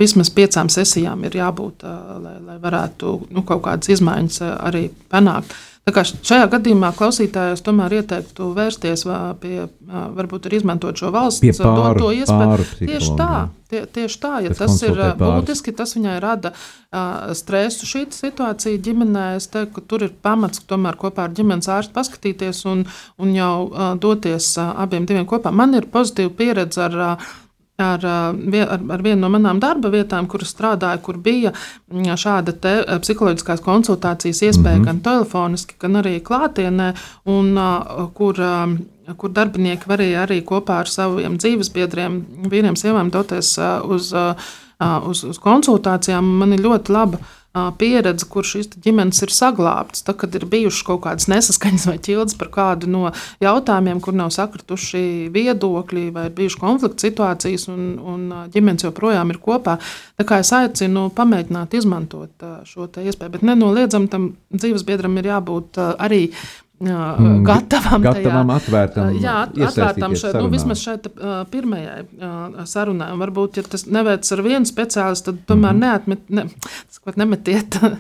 [0.01, 1.85] vismaz piecām sesijām ir jābūt,
[2.21, 5.55] lai, lai varētu nu, kaut kādas izmaiņas arī panākt.
[5.97, 9.07] Šajā gadījumā klausītājus tomēr ieteiktu vērsties
[9.43, 9.55] pie,
[10.17, 12.69] varbūt arī izmantot šo valsts doto iespēju.
[12.81, 13.31] Tieši tā,
[13.71, 18.81] tie, tieši tā, ja tas, tas ir būtiski, tas viņai rada uh, stresu šī situācija
[18.87, 19.27] ģimenē.
[19.39, 22.85] Es teiktu, ka tur ir pamats tomēr kopā ar ģimenes ārstu paskatīties un,
[23.21, 25.53] un jau uh, doties uh, abiem diviem kopā.
[25.55, 27.31] Man ir pozitīva pieredze ar uh,
[27.81, 31.53] ar, ar, ar vienu no manām darba vietām, kur strādāju, kur bija
[31.91, 32.55] šāda
[33.01, 34.87] psiholoģiskās konsultācijas iespēja mm -hmm.
[34.87, 36.93] gan telefoniski, gan arī klātienē,
[37.25, 37.59] un
[38.15, 38.37] kur,
[39.17, 44.13] kur darbinieki varēja arī kopā ar saviem dzīvesbiedriem, vīriem, sievām doties uz,
[45.07, 46.25] uz, uz konsultācijām.
[46.25, 47.19] Man ir ļoti laba
[47.53, 50.05] pieredze, kur šīs ģimenes ir saglabātas.
[50.07, 53.11] Tad, kad ir bijušas kaut kādas nesaskaņas vai ķildes par kādu no
[53.43, 55.03] jautājumiem, kur nav sakrituši
[55.35, 59.81] viedokļi vai ir bijušas konflikta situācijas, un, un ģimenes joprojām ir kopā.
[60.21, 66.27] Tā kā es aicinu pamēģināt izmantot šo iespēju, bet nenoliedzam tam dzīvesbiedram ir jābūt arī
[66.81, 69.35] gatavam, gatavam tajā, atvērtam, jā,
[69.67, 73.11] atvērtam šeit, nu, vismaz šeit uh, pirmajai uh, sarunai.
[73.21, 75.85] Varbūt, ja tas neveic ar vienu speciālistu, tad tomēr mm -hmm.
[75.85, 76.47] neatmet, ne,
[77.05, 77.99] tas, nemetiet uh,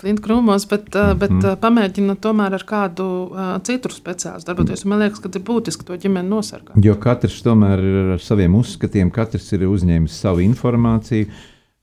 [0.00, 1.52] plintu krūmos, bet, uh, bet mm -hmm.
[1.52, 4.84] uh, pamēģina tomēr ar kādu uh, citu speciālistu darboties.
[4.84, 6.76] Man liekas, ka ir būtiski to ģimeni nosargāt.
[6.84, 11.26] Jo katrs tomēr ir ar saviem uzskatiem, katrs ir uzņēmis savu informāciju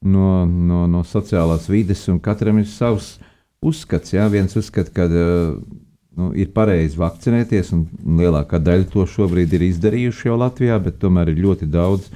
[0.01, 3.17] no, no, no sociālās vides, un katram ir savs
[3.61, 4.13] uzskats.
[4.13, 5.57] Jā, viens uzskata, ka uh,
[6.19, 7.85] nu, ir pareizi vakcinēties, un
[8.19, 12.09] lielākā daļa to šobrīd ir izdarījuši jau Latvijā, bet tomēr ir ļoti daudz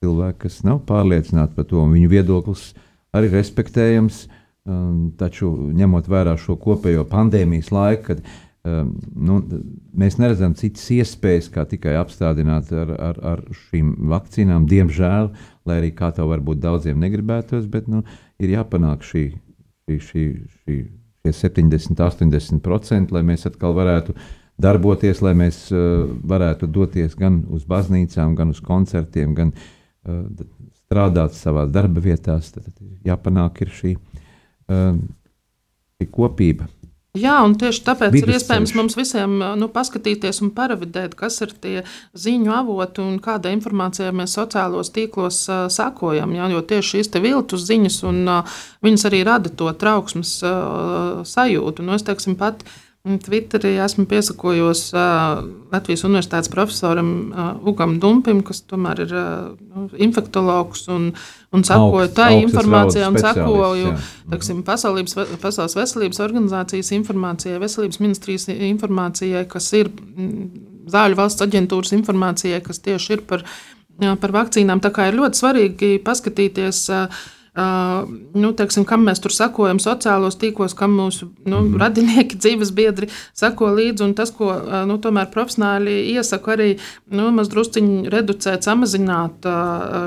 [0.00, 2.70] cilvēku, kas nav pārliecināti par to, un viņu viedoklis
[3.16, 4.26] arī respektējams.
[4.68, 8.18] Um, taču ņemot vērā šo kopējo pandēmijas laiku, kad
[8.68, 9.38] um, nu,
[9.96, 15.32] mēs neredzam citas iespējas, kā tikai apstādināt ar, ar, ar šīm vakcīnām, diemžēl,
[15.66, 18.04] lai arī kā to varbūt daudziem negribētos, bet nu,
[18.36, 19.24] ir jāpanāk šī,
[19.88, 20.26] šī, šī,
[20.60, 20.78] šī
[21.24, 24.14] šie 70, 80%, lai mēs atkal varētu
[24.60, 30.24] darboties, lai mēs uh, varētu doties gan uz baznīcām, gan uz koncertiem, gan uh,
[30.84, 32.52] strādāt savā darba vietās.
[32.56, 32.68] Tad,
[33.06, 33.94] jāpanāk ir šī,
[34.72, 34.94] uh,
[35.98, 36.68] šī kopība.
[37.18, 38.76] Jā, un tieši tāpēc Vidus ir iespējams ceļš.
[38.78, 41.80] mums visiem nu, paskatīties un paravidēt, kas ir tie
[42.14, 46.36] ziņu avoti un kāda informācija mēs sociālos tīklos uh, sakojam.
[46.38, 51.82] Jā, jo tieši šīs viltus ziņas, un uh, viņas arī rada to trauksmes uh, sajūtu.
[51.82, 55.38] Nu, es teiksim, pat, uh, Twitterī esmu piesakojos uh,
[55.72, 61.06] Latvijas Universitātes profesoram uh, Ugam Dumpim, kas tomēr ir uh, infektologs un,
[61.56, 63.94] un sakoju tai informācijai un sakoju
[64.34, 69.88] taksim, Pasaules, Pasaules veselības organizācijas informācijai, veselības ministrijas informācijai, kas ir
[70.90, 73.46] Zāļu valsts aģentūras informācijai, kas tieši ir par,
[74.20, 74.84] par vakcīnām.
[74.84, 76.88] Tā kā ir ļoti svarīgi paskatīties.
[76.92, 77.22] Uh,
[78.34, 83.10] nu, teiksim, kam mēs tur sakojam, sociālos tīklos, kam mūsu nu, mm radinieki, dzīves biedri
[83.36, 84.04] sako līdzi.
[84.06, 84.52] Un tas, ko
[84.88, 86.70] nu, tomēr profesionāļi iesaka, arī
[87.12, 89.48] nu, mazdrusciņi reducēt, samazināt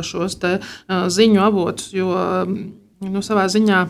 [0.05, 0.55] šos te,
[0.89, 1.91] ziņu avotus.
[1.95, 2.13] Jo
[2.47, 3.83] nu, savā ziņā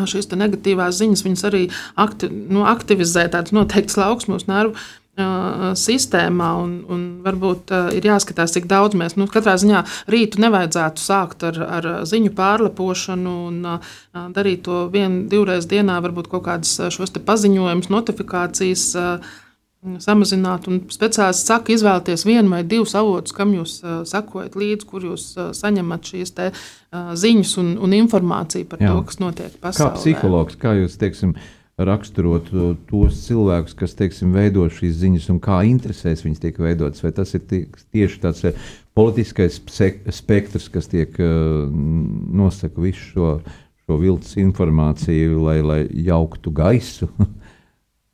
[0.00, 1.66] šīs negatīvās ziņas arī
[2.00, 4.78] akti, nu, aktivizē tādas noteiktas lauksmus mūsu nervu
[5.18, 11.02] sistēmā, un, un varbūt uh, ir jāskatās, cik daudz mēs nu, katrā ziņā rītu nevajadzētu
[11.02, 13.92] sākt ar, ar ziņu pārlepošanu un uh,
[14.34, 18.90] darīt to vienu, divreiz dienā, varbūt kaut kādas šos paziņojumus, notifikācijas.
[18.96, 19.36] Uh,
[19.80, 25.06] Samazināt, un speciālists saka, izvēlēties vienu vai divus avotus, kam jūs uh, sakojat līdzi, kur
[25.08, 28.90] jūs uh, saņemat šīs te, uh, ziņas un, un informāciju par Jā.
[28.92, 29.94] to, kas notiek pasaulē.
[29.94, 31.48] Kā psihologs, kā jūs teiksim, uh,
[31.86, 32.50] raksturot
[32.90, 37.02] tos cilvēkus, kas teiksim, veido šīs ziņas un kā interesēs viņas tiek veidotas.
[37.04, 43.28] Vai tas ir tieši tāds eh, politiskais spektrs, kas tiek uh, nosaka visu šo,
[43.84, 47.08] šo viltus informāciju, lai, lai jauktu gaisu?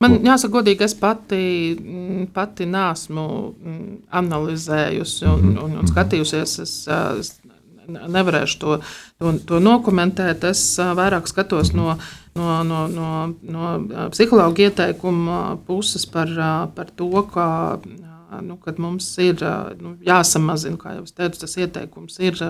[0.04, 1.40] Man jāsaka, godīgi, es pati,
[1.72, 5.64] mm, pati nesmu mm, analizējusi un, mm -hmm.
[5.64, 6.58] un, un skatījusies.
[6.62, 6.74] Es,
[7.20, 7.32] es
[7.88, 8.78] nevarēšu to,
[9.18, 10.44] to, to dokumentēt.
[10.44, 11.96] Es vairāk skatos no,
[12.36, 13.08] no, no, no,
[13.42, 16.30] no psihologa ieteikuma puses par,
[16.76, 17.46] par to, ka
[18.42, 19.42] nu, mums ir
[19.80, 22.40] nu, jāsamazina, kā jau es teicu, tas ieteikums ir,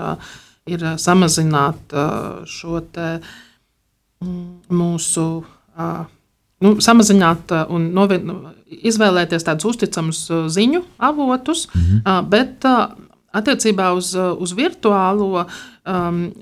[0.66, 1.96] ir samazināt
[2.50, 3.16] šo te,
[4.24, 5.26] mm, mūsu.
[6.64, 8.30] Nu, samazināt un novien,
[8.66, 10.22] izvēlēties tādus uzticamus
[10.54, 12.28] ziņu avotus, mm -hmm.
[12.32, 12.64] bet
[13.36, 15.46] Attiecībā uz, uz virtuālo um,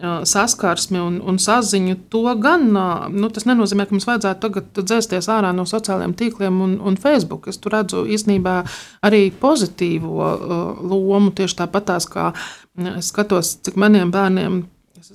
[0.00, 4.82] uh, saskarsmi un, un saziņu, to gan uh, nu, tas nenozīmē, ka mums vajadzētu tagad
[4.82, 7.48] dzēsties ārā no sociālajiem tīkliem un, un Facebook.
[7.50, 8.60] Es tur redzu īstenībā
[9.06, 12.30] arī pozitīvo uh, lomu, tieši tāpat tās, kā
[12.98, 14.62] es skatos, cik maniem bērniem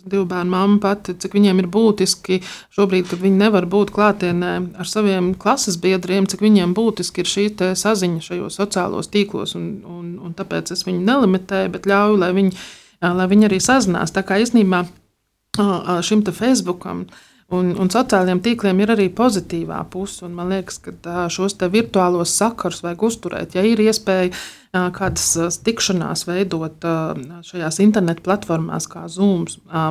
[0.06, 2.40] divu bērnu mamma pati, cik viņiem ir būtiski
[2.76, 7.46] šobrīd, kad viņi nevar būt klātienē ar saviem klases biedriem, cik viņiem būtiski ir šī
[7.80, 9.56] saziņa šajos sociālos tīklos.
[9.60, 12.56] Un, un, un tāpēc es viņu nelimitēju, bet ļauju, lai viņi,
[13.02, 14.16] lai viņi arī sazinās.
[14.16, 14.86] Tā kā īstenībā
[16.06, 17.08] šim Facebookam.
[17.50, 20.28] Un, un sociālajiem tīkliem ir arī pozitīvā puse.
[20.30, 23.56] Man liekas, ka šos virtuālos sakarus vajag uzturēt.
[23.58, 24.30] Ja ir iespēja
[24.70, 26.86] kādas tikšanās veidot
[27.46, 29.48] šajās internetu platformās, kā Zoom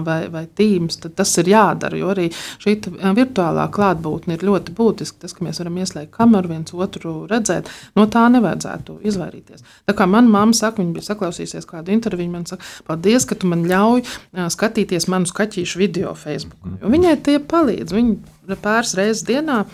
[0.07, 1.99] vai, vai Teams, tad tas ir jādara.
[1.99, 2.29] Jo arī
[2.62, 2.76] šī
[3.18, 5.24] virtuālā klātbūtne ir ļoti būtiska.
[5.24, 9.66] Tas, ka mēs varam ieslēgt kameru, viens otru redzēt, no tā nevajadzētu izvairīties.
[9.89, 13.51] Tā kā manā mamma saka, viņa bija saklausījusies kādu interviju, man saka, paldies, ka tu
[13.51, 14.07] man ļauj
[14.55, 16.79] skatīties manu skatīšu video Facebook.
[16.79, 17.99] Jo viņai tie palīdz.
[17.99, 19.64] Viņa pāris reizes dienā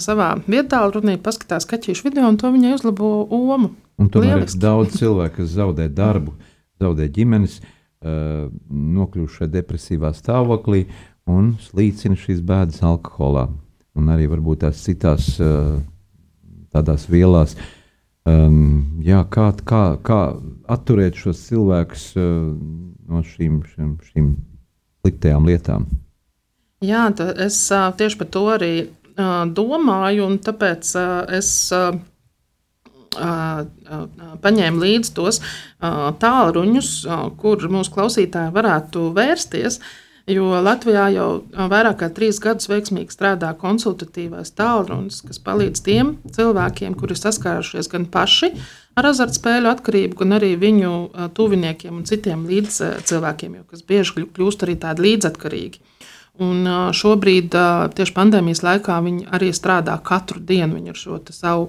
[0.00, 3.74] savā vietā runī paskatās kaķīšu video, un to viņai uzlabo omu.
[4.02, 4.58] Un tomēr Lieliski.
[4.58, 6.34] ir daudz cilvēku, kas zaudē darbu,
[6.82, 8.48] zaudē ģimenes, uh,
[8.98, 10.86] nokļūst šajā depresīvā stāvoklī
[11.30, 13.46] un slīcina šīs bēdas alkoholā.
[13.94, 15.78] Un arī varbūt tās citās uh,
[16.72, 17.54] tādās vielās.
[18.22, 20.20] Um, jā, kā, kā, kā
[20.70, 22.54] atturēt šos cilvēkus uh,
[23.10, 24.32] no šīm, šīm, šīm
[25.02, 25.88] sliktajām lietām?
[26.82, 27.08] Jā,
[27.42, 31.92] es uh, tieši par to arī uh, domāju, un tāpēc uh, es uh,
[33.16, 35.42] paņēma līdzi tos
[35.80, 36.94] tālruņus,
[37.40, 39.80] kur mūsu klausītāji varētu vērsties.
[40.30, 46.94] Jo Latvijā jau vairāk kā trīs gadus veiksmīgi strādā konsultatīvais tālrunis, kas palīdz tiem cilvēkiem,
[46.94, 48.52] kuri saskārušies gan paši
[48.94, 50.92] ar azartspēļu atkarību, gan arī viņu
[51.34, 55.82] tuviniekiem un citiem līdzcilvēkiem, kas bieži kļūst arī tādi līdzatkarīgi.
[56.40, 56.64] Un
[56.96, 57.52] šobrīd,
[57.92, 60.78] tieši pandēmijas laikā, viņi arī strādā katru dienu.
[60.78, 61.68] Viņi ar šo savu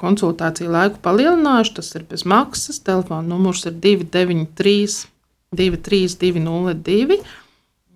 [0.00, 1.74] konsultāciju laiku palielinājuši.
[1.76, 2.80] Tas ir bez maksas.
[2.86, 5.04] Telefona numurs ir 293,
[5.52, 7.20] 23202.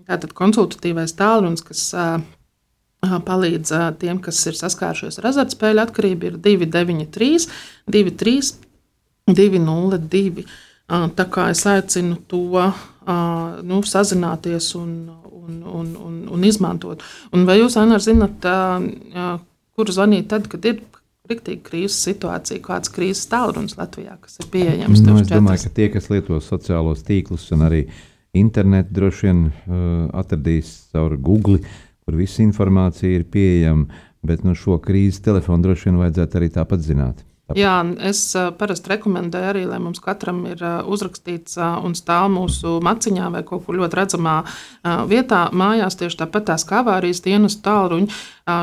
[0.05, 1.87] Tātad konsultatīvais tālrunis, kas
[3.05, 7.49] palīdz tiem, kas ir saskārušies ar azartspēļu atkarību, ir 293,
[7.89, 8.55] 23,
[9.33, 10.45] 202.
[11.17, 12.45] Tā kā es aicinu to
[13.65, 14.91] nu, sazināties un,
[15.45, 17.05] un, un, un, un izmantot.
[17.37, 18.49] Un vai jūs, Anna, zinat,
[19.75, 20.83] kur zvanīt tad, kad ir
[21.25, 25.01] Riktīgi krīzes situācija, kāds krīzes tālrunis Latvijā, kas ir pieejams.
[25.07, 27.79] Nu, es domāju, ka tie, kas lieto sociālos tīklus un arī
[28.37, 29.41] internetu, droši vien
[30.13, 31.63] atradīs caur Google,
[32.05, 34.03] kur visa informācija ir pieejama.
[34.25, 37.25] Bet nu, šo krīzes telefonu droši vien vajadzētu arī tāpat zināt.
[37.53, 38.23] Jā, es
[38.57, 43.77] parasti rekomendēju arī, lai mums katram ir uzrakstīts un stāv mūsu maciņā vai kaut kur
[43.77, 44.37] ļoti redzamā
[45.11, 48.09] vietā, mājās tieši tāpat tās kā avārijas dienas tālruņi.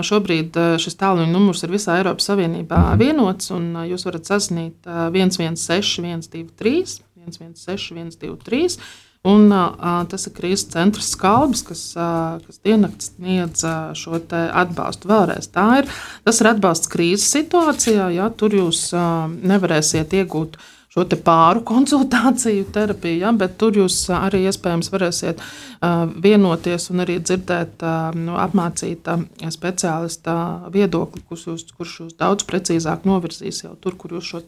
[0.10, 6.82] Šobrīd šis tālruņa numurs ir visā Eiropas Savienībā vienots, un jūs varat sasniegt 116, 123,
[7.22, 8.82] 116, 123.
[9.22, 15.12] Un, uh, tas ir krīzes centrs Skalbis, kas, uh, kas diennakts sniedz uh, šo atbalstu.
[15.12, 15.90] Vēlreiz tā ir.
[16.26, 18.08] Tas ir atbalsts krīzes situācijā.
[18.16, 20.58] Ja, tur jūs uh, nevarēsiet iegūt
[20.92, 27.20] šo pāru konsultāciju, terapiju, ja, bet tur jūs arī iespējams varēsiet uh, vienoties un arī
[27.22, 29.20] dzirdēt uh, nu, apmācīta
[29.54, 30.36] speciālista
[30.74, 34.44] viedokli, kurš jūs, kurš jūs daudz precīzāk novirzīs jau tur, kur jūs šo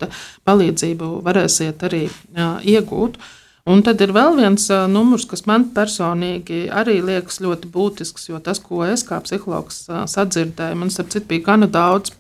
[0.50, 3.22] palīdzību varēsiet arī uh, iegūt.
[3.22, 8.28] Uh, Un tad ir vēl viens uh, numurs, kas man personīgi arī liekas ļoti būtisks,
[8.28, 12.12] jo tas, ko es kā psihologs uh, sadzirdēju, man starp bija gana daudz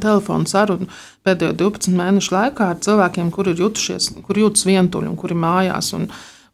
[0.00, 0.86] telefonu sarunu
[1.26, 5.90] pēdējo 12 mēnešu laikā ar cilvēkiem, kuri ir jutušies, kuri jūtas vientuļi un kuri mājās.
[5.98, 6.06] Un,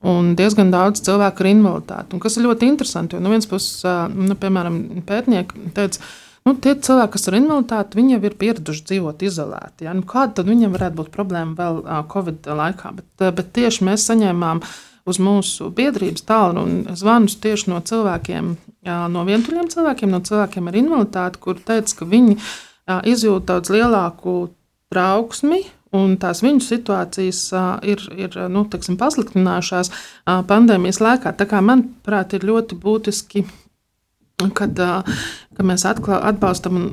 [0.08, 2.16] un diezgan daudz cilvēku ar invaliditāti.
[2.16, 3.84] Un kas ir ļoti interesanti, jo no vienas puses,
[4.14, 6.02] nu, piemēram, pētnieki teica,
[6.46, 9.86] Nu, tie cilvēki, kas ir invaliditāti, viņi jau ir pieraduši dzīvot izolēti.
[9.88, 9.94] Ja?
[9.96, 12.92] Nu, kāda tad viņam varētu būt problēma vēl uh, Covid laikā?
[13.00, 14.62] Bet, uh, bet tieši mēs saņēmām
[15.08, 20.78] uz mūsu biedrības tālruni zvanus tieši no cilvēkiem, uh, no vientuļiem cilvēkiem, no cilvēkiem ar
[20.82, 24.38] invaliditāti, kur teica, ka viņi uh, izjūt daudz lielāku
[24.92, 25.66] trauksmi.
[25.96, 27.38] Un tās viņu situācijas
[27.88, 29.88] ir, ir nu, teksim, pasliktinājušās
[30.44, 31.32] pandēmijas laikā.
[31.32, 33.46] Tā kā manuprāt, ir ļoti būtiski
[34.54, 34.78] kad,
[35.58, 36.84] kad mēs atklā, atbalstam un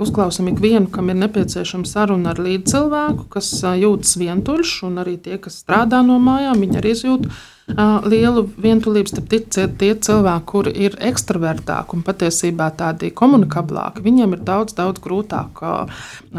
[0.00, 3.50] uzklausām ikvienu, kam ir nepieciešama saruna ar līdzcilvēku, kas
[3.80, 7.28] jūtas vientuļš, un arī tie, kas strādā no mājām, viņi arī izjūt
[7.64, 9.30] lielu vientulību starp
[9.80, 14.02] tie cilvēki, kuri ir ekstravertāki un patiesībā tādi komunikablāki.
[14.04, 15.62] Viņiem ir daudz, daudz grūtāk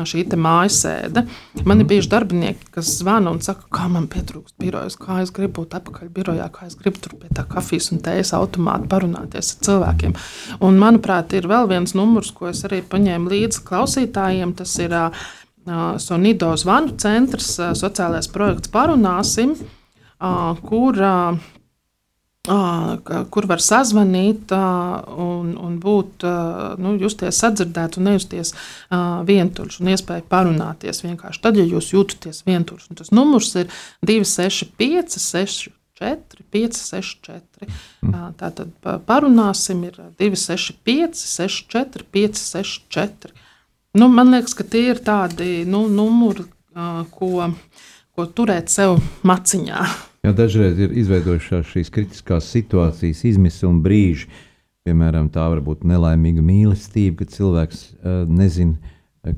[0.05, 1.25] šī mājasēde.
[1.65, 5.63] Man ir bijuši darbinieki, kas zvana un saka, kā man pietrūkst birojas, kā es gribu
[5.63, 9.65] būt atpakaļ birojā, kā es gribu tur pie tā kafijas un tējas automāta parunāties ar
[9.69, 10.13] cilvēkiem.
[10.61, 14.53] Un, manuprāt, ir vēl viens numurs, ko es arī paņēmu līdzi klausītājiem.
[14.59, 14.93] Tas ir
[15.97, 19.55] Sonido zvanu centrs, sociālais projekts Parunāsim
[20.65, 20.99] kur,
[23.33, 26.25] kur var sazvanīt un, un būt,
[26.81, 28.53] nu, justies sadzirdēt un nejusties
[29.29, 32.89] vientuļš un iespēja parunāties vienkārši tad, ja jūs jūtaties vientuļš.
[32.91, 33.71] Un tas numurs ir
[34.05, 37.71] 265, 64, 564.
[38.41, 38.75] Tātad
[39.07, 43.33] parunāsim, ir 265, 64, 564.
[43.95, 46.43] Nu, man liekas, ka tie ir tādi nu, numuri,
[47.15, 47.29] ko,
[48.11, 49.85] ko turēt sev maciņā.
[50.25, 54.25] Jā, dažreiz ir izveidojušās šīs kritiskās situācijas, izmisuma brīži.
[54.85, 58.73] Piemēram, tā var būt nelaimīga mīlestība, kad cilvēks uh, nezina,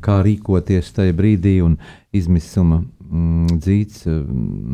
[0.04, 1.76] kā rīkoties tajā brīdī, un
[2.16, 4.22] izmisuma mm, dzīts uh,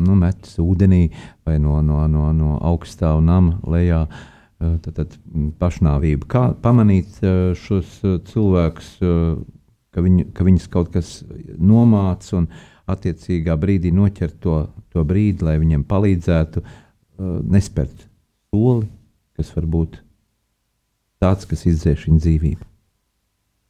[0.06, 1.08] nu, metas ūdenī
[1.46, 4.04] vai no, no, no, no augstā nama lejā.
[4.06, 5.18] Uh, tad, tad
[5.58, 6.30] pašnāvība.
[6.30, 11.16] Kā pamanīt uh, šos uh, cilvēkus, ka, viņu, ka viņus kaut kas
[11.58, 12.48] nomāca un
[12.86, 14.62] attiecīgā brīdī noķert to,
[14.94, 16.68] to brīdi, lai viņiem palīdzētu uh,
[17.50, 18.06] nespērt
[18.54, 18.86] soli,
[19.34, 19.98] kas var būt
[21.22, 22.70] tāds, kas izdzēš viņa dzīvību.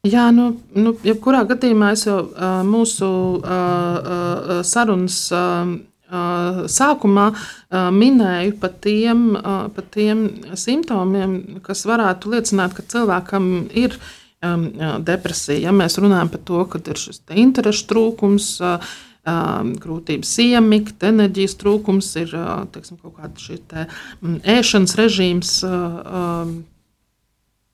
[0.05, 5.71] Jā, nu, nu jebkurā gadījumā es jau uh, mūsu uh, uh, sarunas uh,
[6.13, 10.27] uh, sākumā uh, minēju par tiem, uh, par tiem
[10.61, 14.69] simptomiem, kas varētu liecināt, ka cilvēkam ir um,
[15.09, 15.71] depresija.
[15.71, 18.95] Ja mēs runājam par to, ka ir šis interešu trūkums, uh,
[19.29, 23.89] um, grūtības iemigt, enerģijas trūkums, ir uh, teiksim, kaut kāda šī te,
[24.21, 25.59] um, ēšanas režīms.
[25.69, 26.55] Uh, um,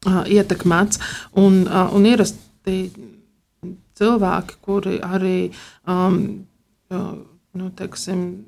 [0.07, 1.01] ietekmēts.
[1.37, 2.91] Un, un ierasti
[4.01, 5.51] cilvēki, kuri arī
[5.85, 6.47] um,
[6.91, 8.47] nu, teiksim,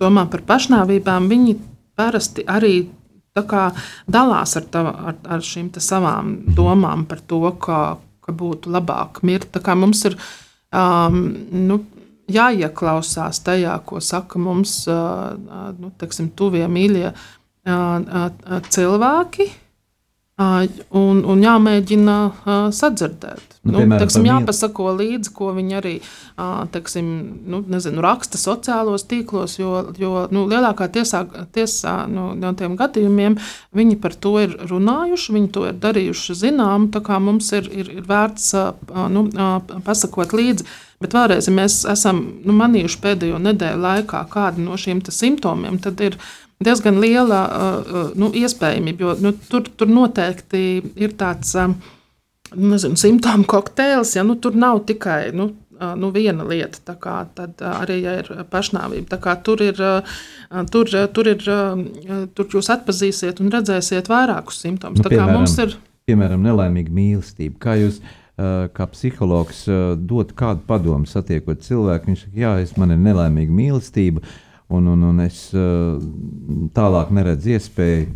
[0.00, 1.58] domā par pašnāvībām, viņi
[1.94, 2.88] parasti arī
[3.34, 3.68] kā,
[4.08, 9.54] dalās ar, tava, ar, ar šīm savām domām par to, ka, ka būtu labāk mirt.
[9.76, 10.16] Mums ir
[10.72, 11.82] um, nu,
[12.30, 17.12] jāieklausās tajā, ko saka mums nu, teiksim, tuvie mīļie
[18.74, 19.50] cilvēki
[20.34, 23.52] Un, un jāmēģina uh, sadzirdēt.
[23.62, 27.06] Nu, nu, piemēram, teiksim, jāpasako līdzi, ko viņi arī uh, teiksim,
[27.46, 31.22] nu, nezinu, raksta sociālos tīklos, jo, jo nu, lielākā tiesā,
[31.54, 33.38] tiesā nu, no tiem gadījumiem
[33.78, 37.92] viņi par to ir runājuši, viņi to ir darījuši zinām, tā kā mums ir, ir,
[38.00, 38.74] ir vērts uh,
[39.14, 40.66] nu, uh, pasakot līdzi.
[41.04, 46.00] Bet vēlreiz, ja mēs esam nu, manījuši pēdējo nedēļu laikā kādu no šiem simptomiem, tad
[46.00, 50.64] ir ielikās diezgan liela uh, nu, iespējamība, jo nu, tur, tur noteikti
[51.00, 51.74] ir tāds uh,
[52.54, 55.28] nezinu, simptomu kokteils, ja nu, tur nav tikai.
[55.34, 59.18] Nu, Nu, viena lieta, kā, tad arī ja ir pašnāvība.
[59.44, 59.80] Tur ir,
[60.70, 61.40] tur, tur ir,
[62.38, 65.02] tur jūs atpazīsiet un redzēsiet vairākus simptomus.
[65.02, 65.74] Nu, piemēram, ir...
[66.06, 67.58] piemēram, nelaimīga mīlestība.
[67.58, 67.98] Kā jūs
[68.38, 69.64] kā psihologs
[69.98, 72.12] dot kādu padomu satiekot cilvēku?
[72.12, 74.22] Viņš saka, jā, es man ir nelaimīga mīlestība,
[74.66, 75.96] un, un, un es uh,
[76.76, 78.12] tālāk neredzu iespēju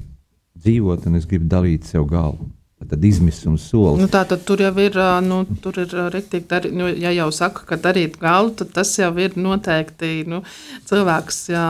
[0.58, 2.52] dzīvot, un es gribu dalīt sev galvu.
[2.88, 3.98] Tad izmisums solis.
[3.98, 4.94] Nu, tā tad tur jau ir,
[5.26, 9.10] nu, tur ir rīktīgi, darīt, nu, ja jau saka, ka darīt galu, tad tas jau
[9.18, 10.38] ir noteikti nu,
[10.86, 11.66] cilvēks, jā,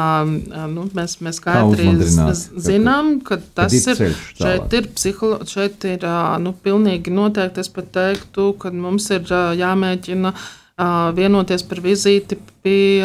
[0.69, 1.89] nu, mēs, mēs skaidri
[2.69, 6.05] zinām, ka tas ir, ir šeit ir psiholo, šeit ir,
[6.45, 9.25] nu, pilnīgi noteikti, es pat teiktu, ka mums ir
[9.65, 10.47] jāmēģina uh,
[11.17, 13.03] vienoties par vizīti pie,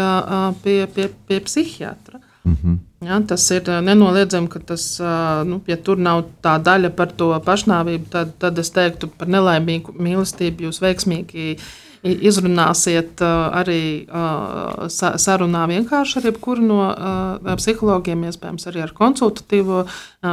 [0.63, 2.19] pie, pie, pie psihiatra.
[2.43, 3.07] Mm -hmm.
[3.07, 4.99] ja, tas ir nenoliedzami, ka tas,
[5.45, 9.95] nu, ja tur nav tā daļa par to pašnāvību, tad, tad es teiktu, par nelaimīgu
[9.99, 11.57] mīlestību jūs veiksmīgi
[12.03, 14.05] izrunāsiet arī
[14.91, 16.79] sarunā vienkārši ar jebkuru no
[17.59, 19.83] psihologiem, iespējams, arī ar konsultatīvo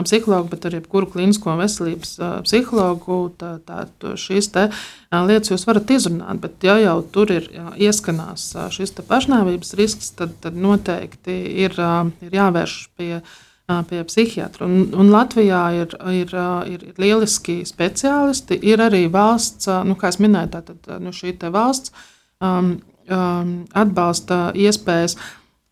[0.07, 2.17] psihologu, bet arī jebkuru klinisko veselības
[2.47, 3.21] psihologu.
[3.41, 3.85] Tā, tā,
[4.21, 10.35] šīs lietas jūs varat izrunāt, bet ja jau tur ir ieskanās šis pašnāvības risks, tad,
[10.43, 11.79] tad noteikti ir,
[12.25, 13.21] ir jāvērš pie pie
[14.09, 14.67] psihiatra.
[14.67, 16.35] Un, un Latvijā ir, ir,
[16.71, 18.59] ir, ir lieliski speciālisti.
[18.67, 21.95] Ir arī valsts, nu, kā jau minēju, tātad, nu, šī valsts
[22.41, 22.77] um,
[23.09, 25.17] um, atbalsta iespējas.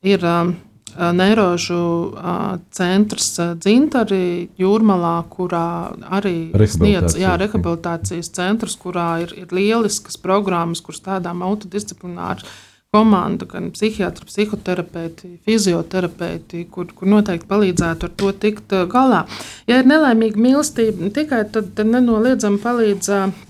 [0.06, 0.56] Ir um,
[0.98, 1.78] Neirožu
[2.16, 10.82] uh, centrs Dzintari Jūrmalā, kurā arī sniedz jā, rehabilitācijas centrs, kurā ir, ir lieliskas programmas,
[10.82, 12.48] kuras tādām autodisciplināras
[12.94, 19.26] komanda, gan psihiatri, psihoterapeiti, fizioterapeiti, kur, kur noteikti palīdzētu ar to tikt uh, galā.
[19.68, 23.10] Ja ir nelaimīga mīlestība, tikai tad, tad nenoliedzami palīdz.
[23.12, 23.44] Uh,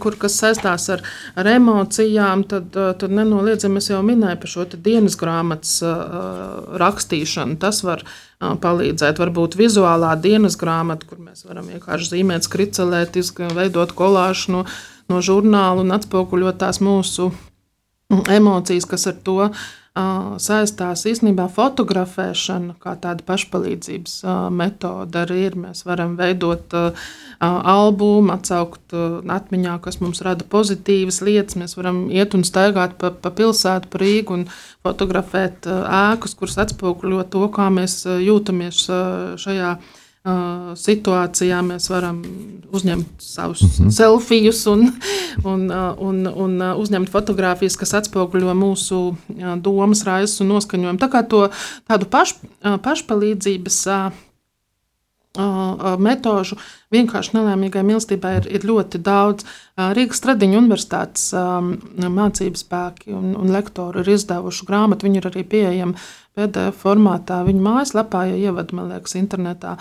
[0.00, 1.02] kur kas saistās ar,
[1.36, 7.60] ar emocijām, tad, uh, tad nenoliedzami es jau minēju par šo dienas grāmatas uh, rakstīšanu.
[7.62, 9.22] Tas var uh, palīdzēt.
[9.22, 13.22] Varbūt vizuālā dienas grāmata, kur mēs varam vienkārši zīmēt, skricelēt,
[13.54, 14.68] veidot kolāžu no,
[15.12, 17.30] no žurnāla un atspoguļot tās mūsu
[18.30, 19.38] emocijas, kas ar to
[20.42, 21.04] saistās.
[21.06, 24.16] Īsnībā fotografēšana, kā tāda pašpalīdzības
[24.50, 25.54] metode, arī ir.
[25.54, 26.74] Mēs varam veidot
[27.38, 28.94] albumu, atsaukt
[29.36, 31.58] atmiņā, kas mums rada pozitīvas lietas.
[31.60, 34.46] Mēs varam iet un staigāt pa, pa pilsētu, pa Rīgu un
[34.82, 38.88] fotografēt ēkas, kuras atspoguļo to, kā mēs jūtamies
[39.44, 42.22] šajā brīdī situācijā mēs varam
[42.72, 43.88] uzņemt savus uh mhm.
[43.88, 43.92] -huh.
[43.92, 44.92] selfijus un,
[45.44, 49.16] un, un, un uzņemt fotogrāfijas, kas atspoguļo mūsu
[49.60, 50.98] domas, raizes un noskaņojumu.
[50.98, 51.48] Tā kā to
[51.88, 53.82] tādu paš, pašpalīdzības
[55.98, 56.56] metožu
[56.94, 59.44] vienkārši nelēmīgai mīlestībai ir, ir ļoti daudz.
[59.76, 65.08] Rīgas Stradiņa universitātes mācības spēki un, un lektori ir izdevuši grāmatu.
[65.08, 65.94] Viņi ir arī pieejami
[66.34, 67.42] PDF formātā.
[67.46, 69.76] Viņa mājaslapā, ja ievad, man liekas, internetā,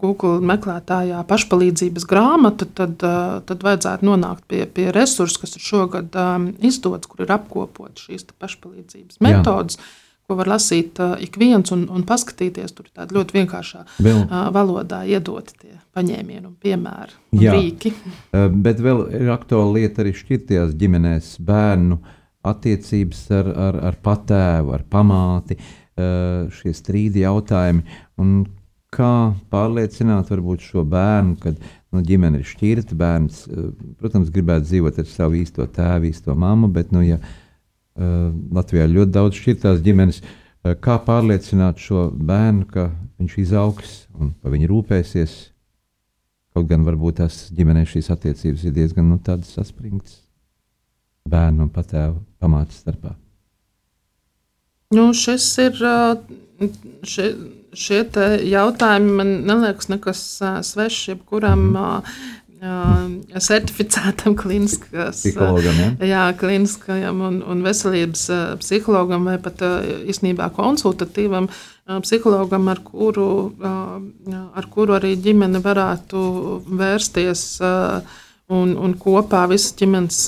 [0.00, 6.18] Google meklētājā pašpalīdzības grāmatu, tad, tad vajadzētu nonākt pie, pie resursu, kas ir šogad
[6.64, 9.80] izdots, kur ir apkopot šīs pašpalīdzības metodas.
[9.80, 12.74] Jā ko var lasīt uh, ik viens un, un paskatīties.
[12.76, 14.24] Tur ir ļoti vienkāršā vēl.
[14.24, 17.94] uh, valodā iedoti tie paņēmieni un piemēri un Jā, rīki.
[17.94, 22.00] Uh, bet vēl ir aktuāla lieta arī šķirtajās ģimenēs bērnu
[22.50, 27.82] attiecības ar, ar, ar patēvu, ar pamāti, uh, šie strīdi jautājumi.
[28.22, 28.36] Un
[28.96, 29.14] kā
[29.52, 31.58] pārliecināt varbūt šo bērnu, kad
[31.92, 36.72] nu, ģimene ir šķirta, bērns, uh, protams, gribētu dzīvot ar savu īsto tēvu, īsto mammu,
[36.72, 37.20] bet, nu, ja,
[37.96, 40.20] Eh, Latvijā ir ļoti daudz šķirtās ģimenes.
[40.20, 45.36] Eh, kā pārliecināt šo bērnu, ka viņš izaugs un par viņu rūpēsies?
[46.56, 50.25] Kaut gan varbūt tās ģimenē šīs attiecības ir diezgan nu, saspringtas
[51.30, 53.14] bērnu un patēvu pamātes starpā.
[54.94, 55.78] Nu, šis ir
[57.06, 57.28] šie,
[57.74, 58.00] šie
[58.46, 60.26] jautājumi, man liekas, nekas
[60.70, 62.34] svešs jebkuram mm -hmm
[63.42, 65.90] certificētam kliniskās, psihologam, ja?
[66.08, 68.26] jā, kliniskajam un, un veselības
[68.62, 69.62] psihologam vai pat
[70.08, 71.48] īstenībā konsultatīvam
[72.02, 73.28] psihologam, ar kuru,
[73.60, 76.22] ar kuru arī ģimene varētu
[76.80, 77.44] vērsties.
[78.46, 80.20] Un, un kopā visas ģimenes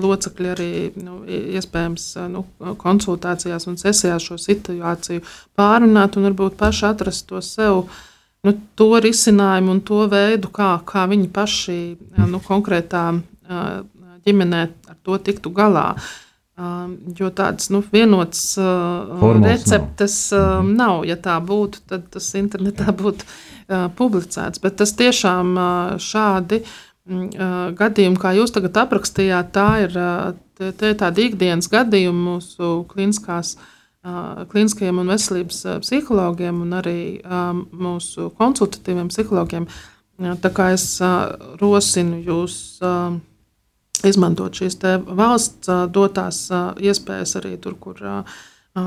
[0.00, 2.46] locekļi arī nu, iespējams nu,
[2.80, 5.20] konsultācijās un sesijās šo situāciju
[5.58, 7.98] pārunāt un varbūt paši atrast to sev uh,
[8.46, 11.80] nu, to risinājumu un to veidu, kā, kā viņi paši
[12.28, 13.04] nu, konkrētā
[14.26, 15.90] ģimenē ar to tiktu galā.
[17.18, 20.64] Jo tādas nu, vienotas receptes nav.
[20.64, 20.72] Mhm.
[20.74, 21.04] nav.
[21.06, 23.28] Ja tā būtu, tad tas internetā būtu
[23.98, 24.58] publicēts.
[24.62, 25.54] Bet tas tiešām
[26.02, 26.64] šādi
[27.08, 29.98] gadījumi, kā jūs tagad aprakstījāt, tā ir,
[30.58, 33.74] tā ir tāda ikdienas gadījuma mūsu kliniskās uh,
[34.48, 37.00] kliniskajiem un veselības psihologiem un arī
[37.72, 39.66] mūsu konsultatīviem psihologiem.
[40.18, 40.98] Tā kā es
[41.60, 42.56] rosinu jūs
[44.06, 44.78] izmantot šīs
[45.18, 46.46] valsts dotās
[46.78, 48.00] iespējas arī tur, kur,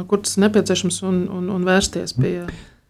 [0.07, 2.36] kur tas nepieciešams, un, un, un vērsties pie,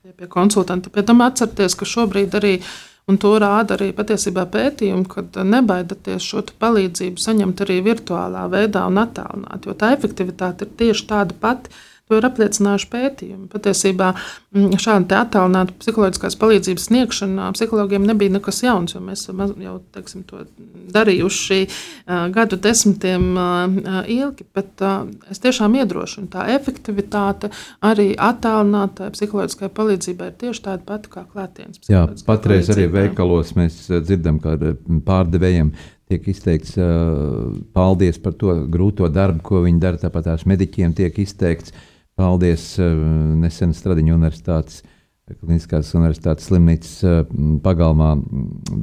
[0.05, 0.93] pie, konsultanta.
[0.93, 2.55] Pēc tam atcerieties, ka šobrīd arī.
[3.09, 9.01] Un to rāda arī patiesībā pētījumi, kad nebaidieties šo palīdzību saņemt arī virtuālā veidā un
[9.01, 11.73] attēlināt, jo tā efektivitāte ir tieši tāda pati.
[12.11, 13.45] To ir apliecinājuši pētījumi.
[13.53, 20.41] Patiesībā mm, šāda attēlināta psiholoģiskās palīdzības sniegšana psihologiem nebija nekas jauns, mēs jau teiksim, to
[20.91, 21.61] darījuši
[22.35, 23.29] gadu desmitiem
[24.11, 24.43] ilgi.
[24.51, 24.83] Bet
[25.31, 31.79] es tiešām iedrošinu, tā efektivitāte arī attēlinātai psiholoģiskai palīdzībai ir tieši tāda pati kā klātienes.
[31.87, 34.57] Jā, patreiz arī veikalos mēs dzirdam, ka
[35.07, 35.71] pārdevējiem
[36.11, 40.01] tiek izteikts uh, paldies par to grūto darbu, ko viņi dara.
[40.01, 41.87] Tāpat tās mediķiem tiek izteikts uh,
[42.21, 42.89] Paldies eh,
[43.41, 44.83] nesen Stradiņu universitātes.
[45.31, 47.21] Kliniskās universitātes slimnīcas eh,
[47.63, 48.11] pagalmā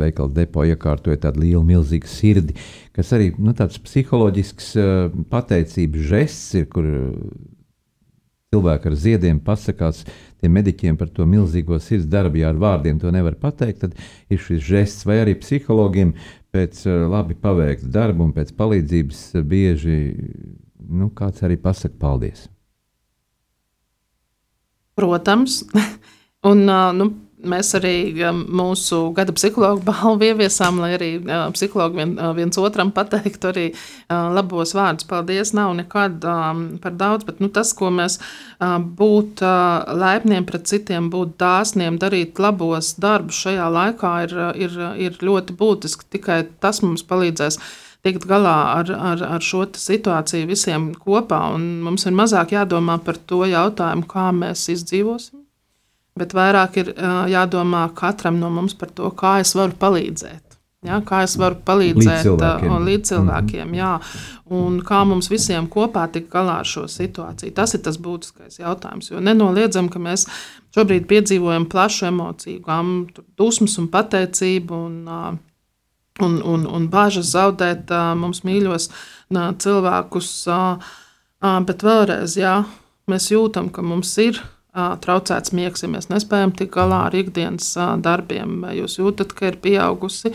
[0.00, 2.56] veikala depo iekārtoja tādu lielu, milzīgu sirdi,
[2.96, 6.88] kas arī nu, tāds psiholoģisks eh, pateicības žests ir, kur
[8.48, 10.02] cilvēki ar ziediem pasakās
[10.40, 12.40] tiem mediķiem par to milzīgo sirds darbu.
[12.42, 13.98] Ja ar vārdiem to nevar pateikt, tad
[14.32, 16.16] ir šis žests vai arī psihologiem
[16.54, 19.98] pēc labi paveikta darba un pēc palīdzības bieži
[20.88, 22.48] nu, kāds arī pasaka paldies.
[24.98, 25.62] Protams.
[26.48, 27.06] Un, nu,
[27.46, 27.94] mēs arī
[28.46, 31.10] mūsu gada psihologu balvu ieviesām, lai arī
[31.54, 33.64] psihologi vien, viens otram pateiktu arī
[34.08, 35.06] labos vārdus.
[35.08, 36.22] Paldies, nav nekad
[36.82, 38.18] par daudz, bet nu, tas, ko mēs
[38.98, 39.42] būt
[40.02, 46.10] laipniem pret citiem, būt dāsniem, darīt labos darbus šajā laikā ir, ir, ir ļoti būtiski.
[46.18, 47.60] Tikai tas mums palīdzēs
[48.06, 51.40] tikt galā ar, ar, ar šo situāciju visiem kopā.
[51.58, 55.42] Mums ir mazāk jādomā par to jautājumu, kā mēs izdzīvosim,
[56.18, 56.92] bet vairāk ir
[57.32, 60.44] jādomā katram no mums par to, kā es varu palīdzēt.
[60.86, 63.78] Ja, kā es varu palīdzēt līdz cilvēkiem, līdz cilvēkiem mm -hmm.
[63.80, 67.54] jā, un kā mums visiem kopā tikt galā ar šo situāciju.
[67.54, 69.10] Tas ir tas būtiskais jautājums.
[69.10, 70.28] Jo nenoliedzam, ka mēs
[70.76, 74.74] šobrīd piedzīvojam plašu emociju, gammu, dusmas un pateicību.
[74.74, 75.47] Un, uh,
[76.24, 78.90] un, un, un bažas zaudēt mums mīļos
[79.62, 80.30] cilvēkus.
[81.68, 82.54] Bet vēlreiz, jā,
[83.10, 84.40] mēs jūtam, ka mums ir
[84.74, 87.72] traucēts miegs, ja mēs nespējam tikt galā ar ikdienas
[88.04, 88.62] darbiem.
[88.76, 90.34] Jūs jūtat, ka ir pieaugusi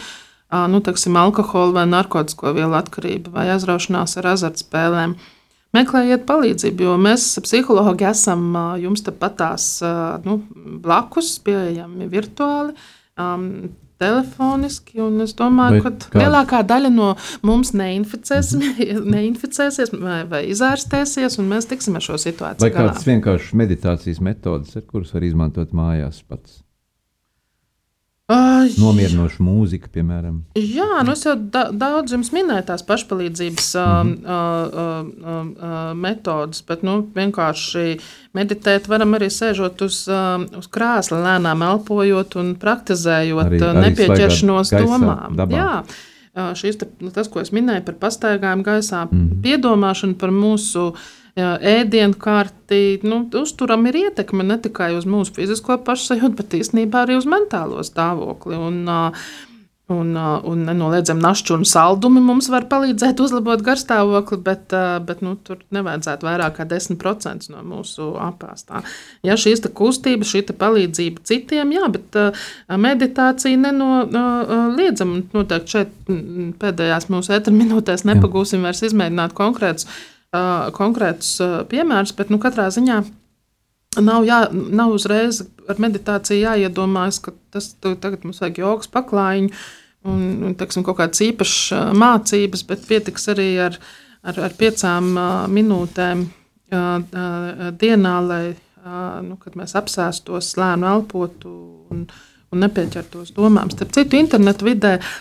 [0.70, 5.16] nu, teksim, alkohola vai narkotiku vielu atkarība vai aizraušanās ar azartspēlēm?
[5.74, 10.36] Meklējiet palīdzību, jo mēs, psihologi, esam jums tepat tās uh, nu,
[10.84, 12.76] blakus, pieejami virtuāli.
[14.04, 14.99] Telefoniski.
[15.24, 17.14] Es domāju, vai ka lielākā daļa no
[17.45, 18.54] mums neinficēs,
[19.16, 22.66] neinficēsies vai, vai izārstēsies, un mēs tiksim ar šo situāciju.
[22.66, 26.62] Vai kādas vienkāršas meditācijas metodas, kuras var izmantot mājās pats?
[28.32, 30.38] Uh, nomierinoša mūzika, piemēram.
[30.56, 34.14] Jā, nu es jau da daudz jums minēju tās pašpalīdzības mm -hmm.
[34.24, 37.98] uh, uh, uh, metodas, bet nu, vienkārši
[38.34, 44.72] meditēt varam arī sēžot uz, uh, uz krēsla, lēnām elpojot un praktizējot arī, arī nepieķeršanos
[44.72, 45.36] domām.
[45.36, 45.58] Dabā.
[45.58, 45.84] Jā.
[46.56, 49.42] Šis te, nu, tas, ko es minēju par pastaigām gaisā, mm -hmm.
[49.44, 50.98] piedomāšanu par mūsu uh,
[51.36, 57.18] ēdienu kārti, nu, uzturam ir ietekme ne tikai uz mūsu fizisko pašsajūtu, bet īstenībā arī
[57.18, 58.60] uz mentālo stāvokli.
[58.60, 58.86] Un,
[59.92, 64.72] Un, un nenoliedzami našķi un saldumi mums var palīdzēt uzlabot garstāvokli, bet,
[65.04, 68.80] bet nu, tur nevajadzētu vairāk kā 10% no mūsu apāstā.
[69.28, 72.16] Ja šīs kustības, šī palīdzība citiem, jā, bet
[72.80, 75.20] meditācija nenoliedzama.
[75.36, 75.94] Noteikti šeit
[76.64, 79.92] pēdējās mūsu etra minūtēs nepagūsim vairs izmēģināt konkrētus
[80.34, 83.00] uh, konkrētus uh, piemērus, bet nu, katrā ziņā
[84.02, 89.52] nav, jā, nav uzreiz ar meditāciju jāiedomājas, ka tas tagad mums vajag jogas paklājiņu
[90.10, 93.78] un, un teksim, kaut kādas īpašas mācības, bet pietiks arī ar,
[94.26, 101.54] ar, ar piecām uh, minūtēm uh, dienā, lai uh, nu, mēs apsēstos, lēnu elpotu
[101.94, 102.08] un,
[102.52, 103.72] un nepieķertos domām.
[103.74, 105.14] Starp citu, internetu vidē uh,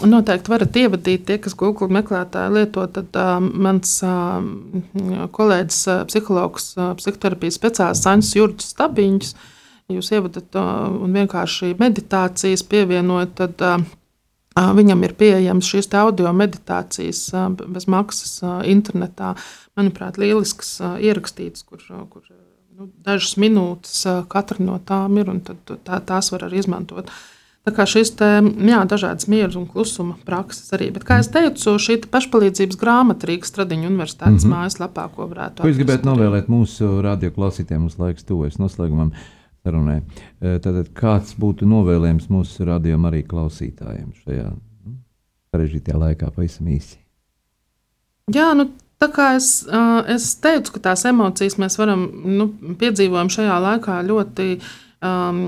[0.00, 2.86] Noteikti varat ievadīt tie, kas Google meklētāji lieto.
[2.94, 4.40] Tad uh, mans uh,
[5.36, 9.32] kolēģis, uh, psihologs, uh, psihoterapijas speciālists Aņš Jurģis Stabiņš,
[9.92, 10.68] jūs ievadat uh,
[11.04, 13.84] un vienkārši meditācijas pievienojat, tad uh,
[14.78, 17.26] viņam ir pieejams šīs audio meditācijas
[17.60, 18.38] bez maksas
[18.68, 19.34] internetā.
[19.78, 24.00] Manuprāt, lielisks ierakstīts, kur, kur nu, dažas minūtes
[24.32, 27.12] katra no tām ir, un tad, tā, tās var arī izmantot.
[27.12, 30.88] Uh, Tā kā šīs dažādas miera un klusuma prakses arī.
[30.94, 34.54] Bet, kā jau teicu, šī pašpalīdzības grāmata Rīgas Stradiņa universitātes mm -hmm.
[34.56, 35.60] mājaslapā, ko varētu.
[35.60, 39.12] Ko jūs gribētu novēlēt mūsu radioklausītājiem uz laiks tuvojas noslēgumam
[39.62, 40.00] sarunai?
[40.40, 44.96] Tātad kāds būtu novēlējums mūsu radījuma arī klausītājiem šajā nu,
[45.52, 46.96] sarežģītajā laikā pavisam īsi?
[48.32, 49.64] Jā, nu Tā kā es,
[50.12, 54.64] es teicu, ka tās emocijas mēs varam nu, piedzīvot šajā laikā ļoti uh,
[55.02, 55.42] um,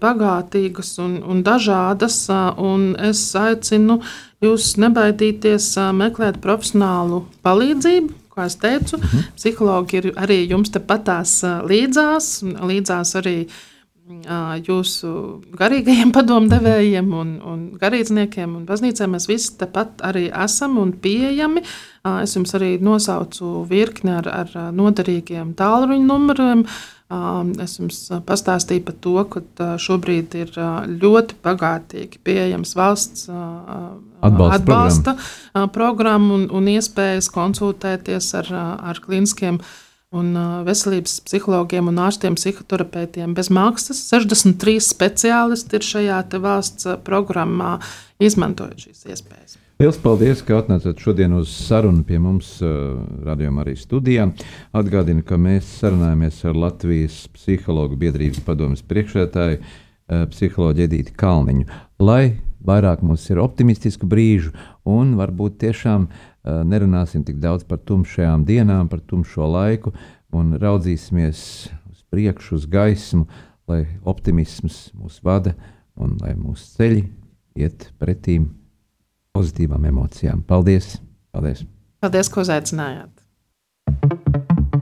[0.00, 2.22] bagātīgas un, un dažādas.
[2.58, 4.00] Un es aicinu
[4.42, 8.16] jūs nebaidīties meklēt profesionālu palīdzību.
[8.30, 9.32] Kā jau teicu, mm -hmm.
[9.36, 13.48] psihologi ir arī jums tepatās līdzās, līdzās arī
[14.66, 19.14] jūsu garīgajiem padomdevējiem un, un garīdzniekiem un baznīcēm.
[19.14, 21.62] Mēs visi tepat arī esam un pieejami.
[22.22, 26.64] Es jums arī nosaucu virkni ar, ar noderīgiem tālruņa numuriem.
[27.10, 30.52] Es jums pastāstīju par to, ka šobrīd ir
[30.86, 38.52] ļoti bagātīgi pieejams valsts atbalsta, atbalsta programma, programma un, un iespējas konsultēties ar,
[38.92, 39.58] ar kliniskiem
[40.14, 40.30] un
[40.66, 44.04] veselības psihologiem un ārstiem, psihoterapeitiem bez maksas.
[44.10, 47.76] 63 speciālisti ir šajā valsts programmā,
[48.22, 49.59] izmantojot šīs iespējas.
[49.80, 54.26] Lielas paldies, ka atnācāt šodien uz sarunu pie mums, uh, radījumā arī studijā.
[54.76, 61.64] Atgādinu, ka mēs sarunājamies ar Latvijas psihologu biedrības padomus priekšētāju, uh, psiholoģu Edīti Kalniņu,
[62.04, 64.52] lai vairāk mums ir optimistisku brīžu
[64.84, 69.96] un varbūt tiešām uh, nerunāsim tik daudz par tumšajām dienām, par tumšo laiku
[70.36, 71.42] un raudzīsimies
[71.88, 73.24] uz priekšu, uz gaismu,
[73.64, 75.56] lai optimisms mūs vada
[75.96, 77.06] un lai mūsu ceļi
[77.64, 78.50] iet pretīm
[79.36, 80.42] pozitīvām emocijām.
[80.46, 80.98] Paldies!
[81.30, 81.64] Paldies,
[82.02, 83.12] Paldies ka uzaicinājāt!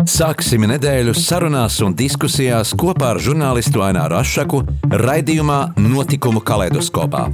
[0.09, 7.27] Sāksim nedēļu sarunās un diskusijās kopā ar žurnālistu Aināru Rošu raidījumā Notikumu kaleidoskopā.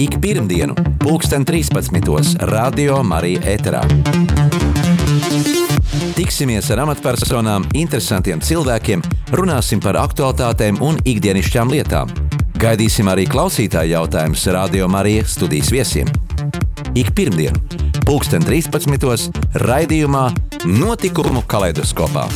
[0.00, 2.36] Ik pirmdienu, 2013.
[2.50, 3.84] Radio Marija Eterā.
[6.16, 12.29] Tiksimies ar amatpersonām, interesantiem cilvēkiem, runāsim par aktuālitātēm un ikdienišķām lietām
[12.60, 16.10] Gaidīsim arī klausītāju jautājumus Radio Marijas studijas viesiem.
[16.92, 17.56] Ik pirmdienu,
[18.04, 19.40] 2013.
[19.64, 20.26] raidījumā
[20.68, 22.26] Notikumu kaleidoskopā.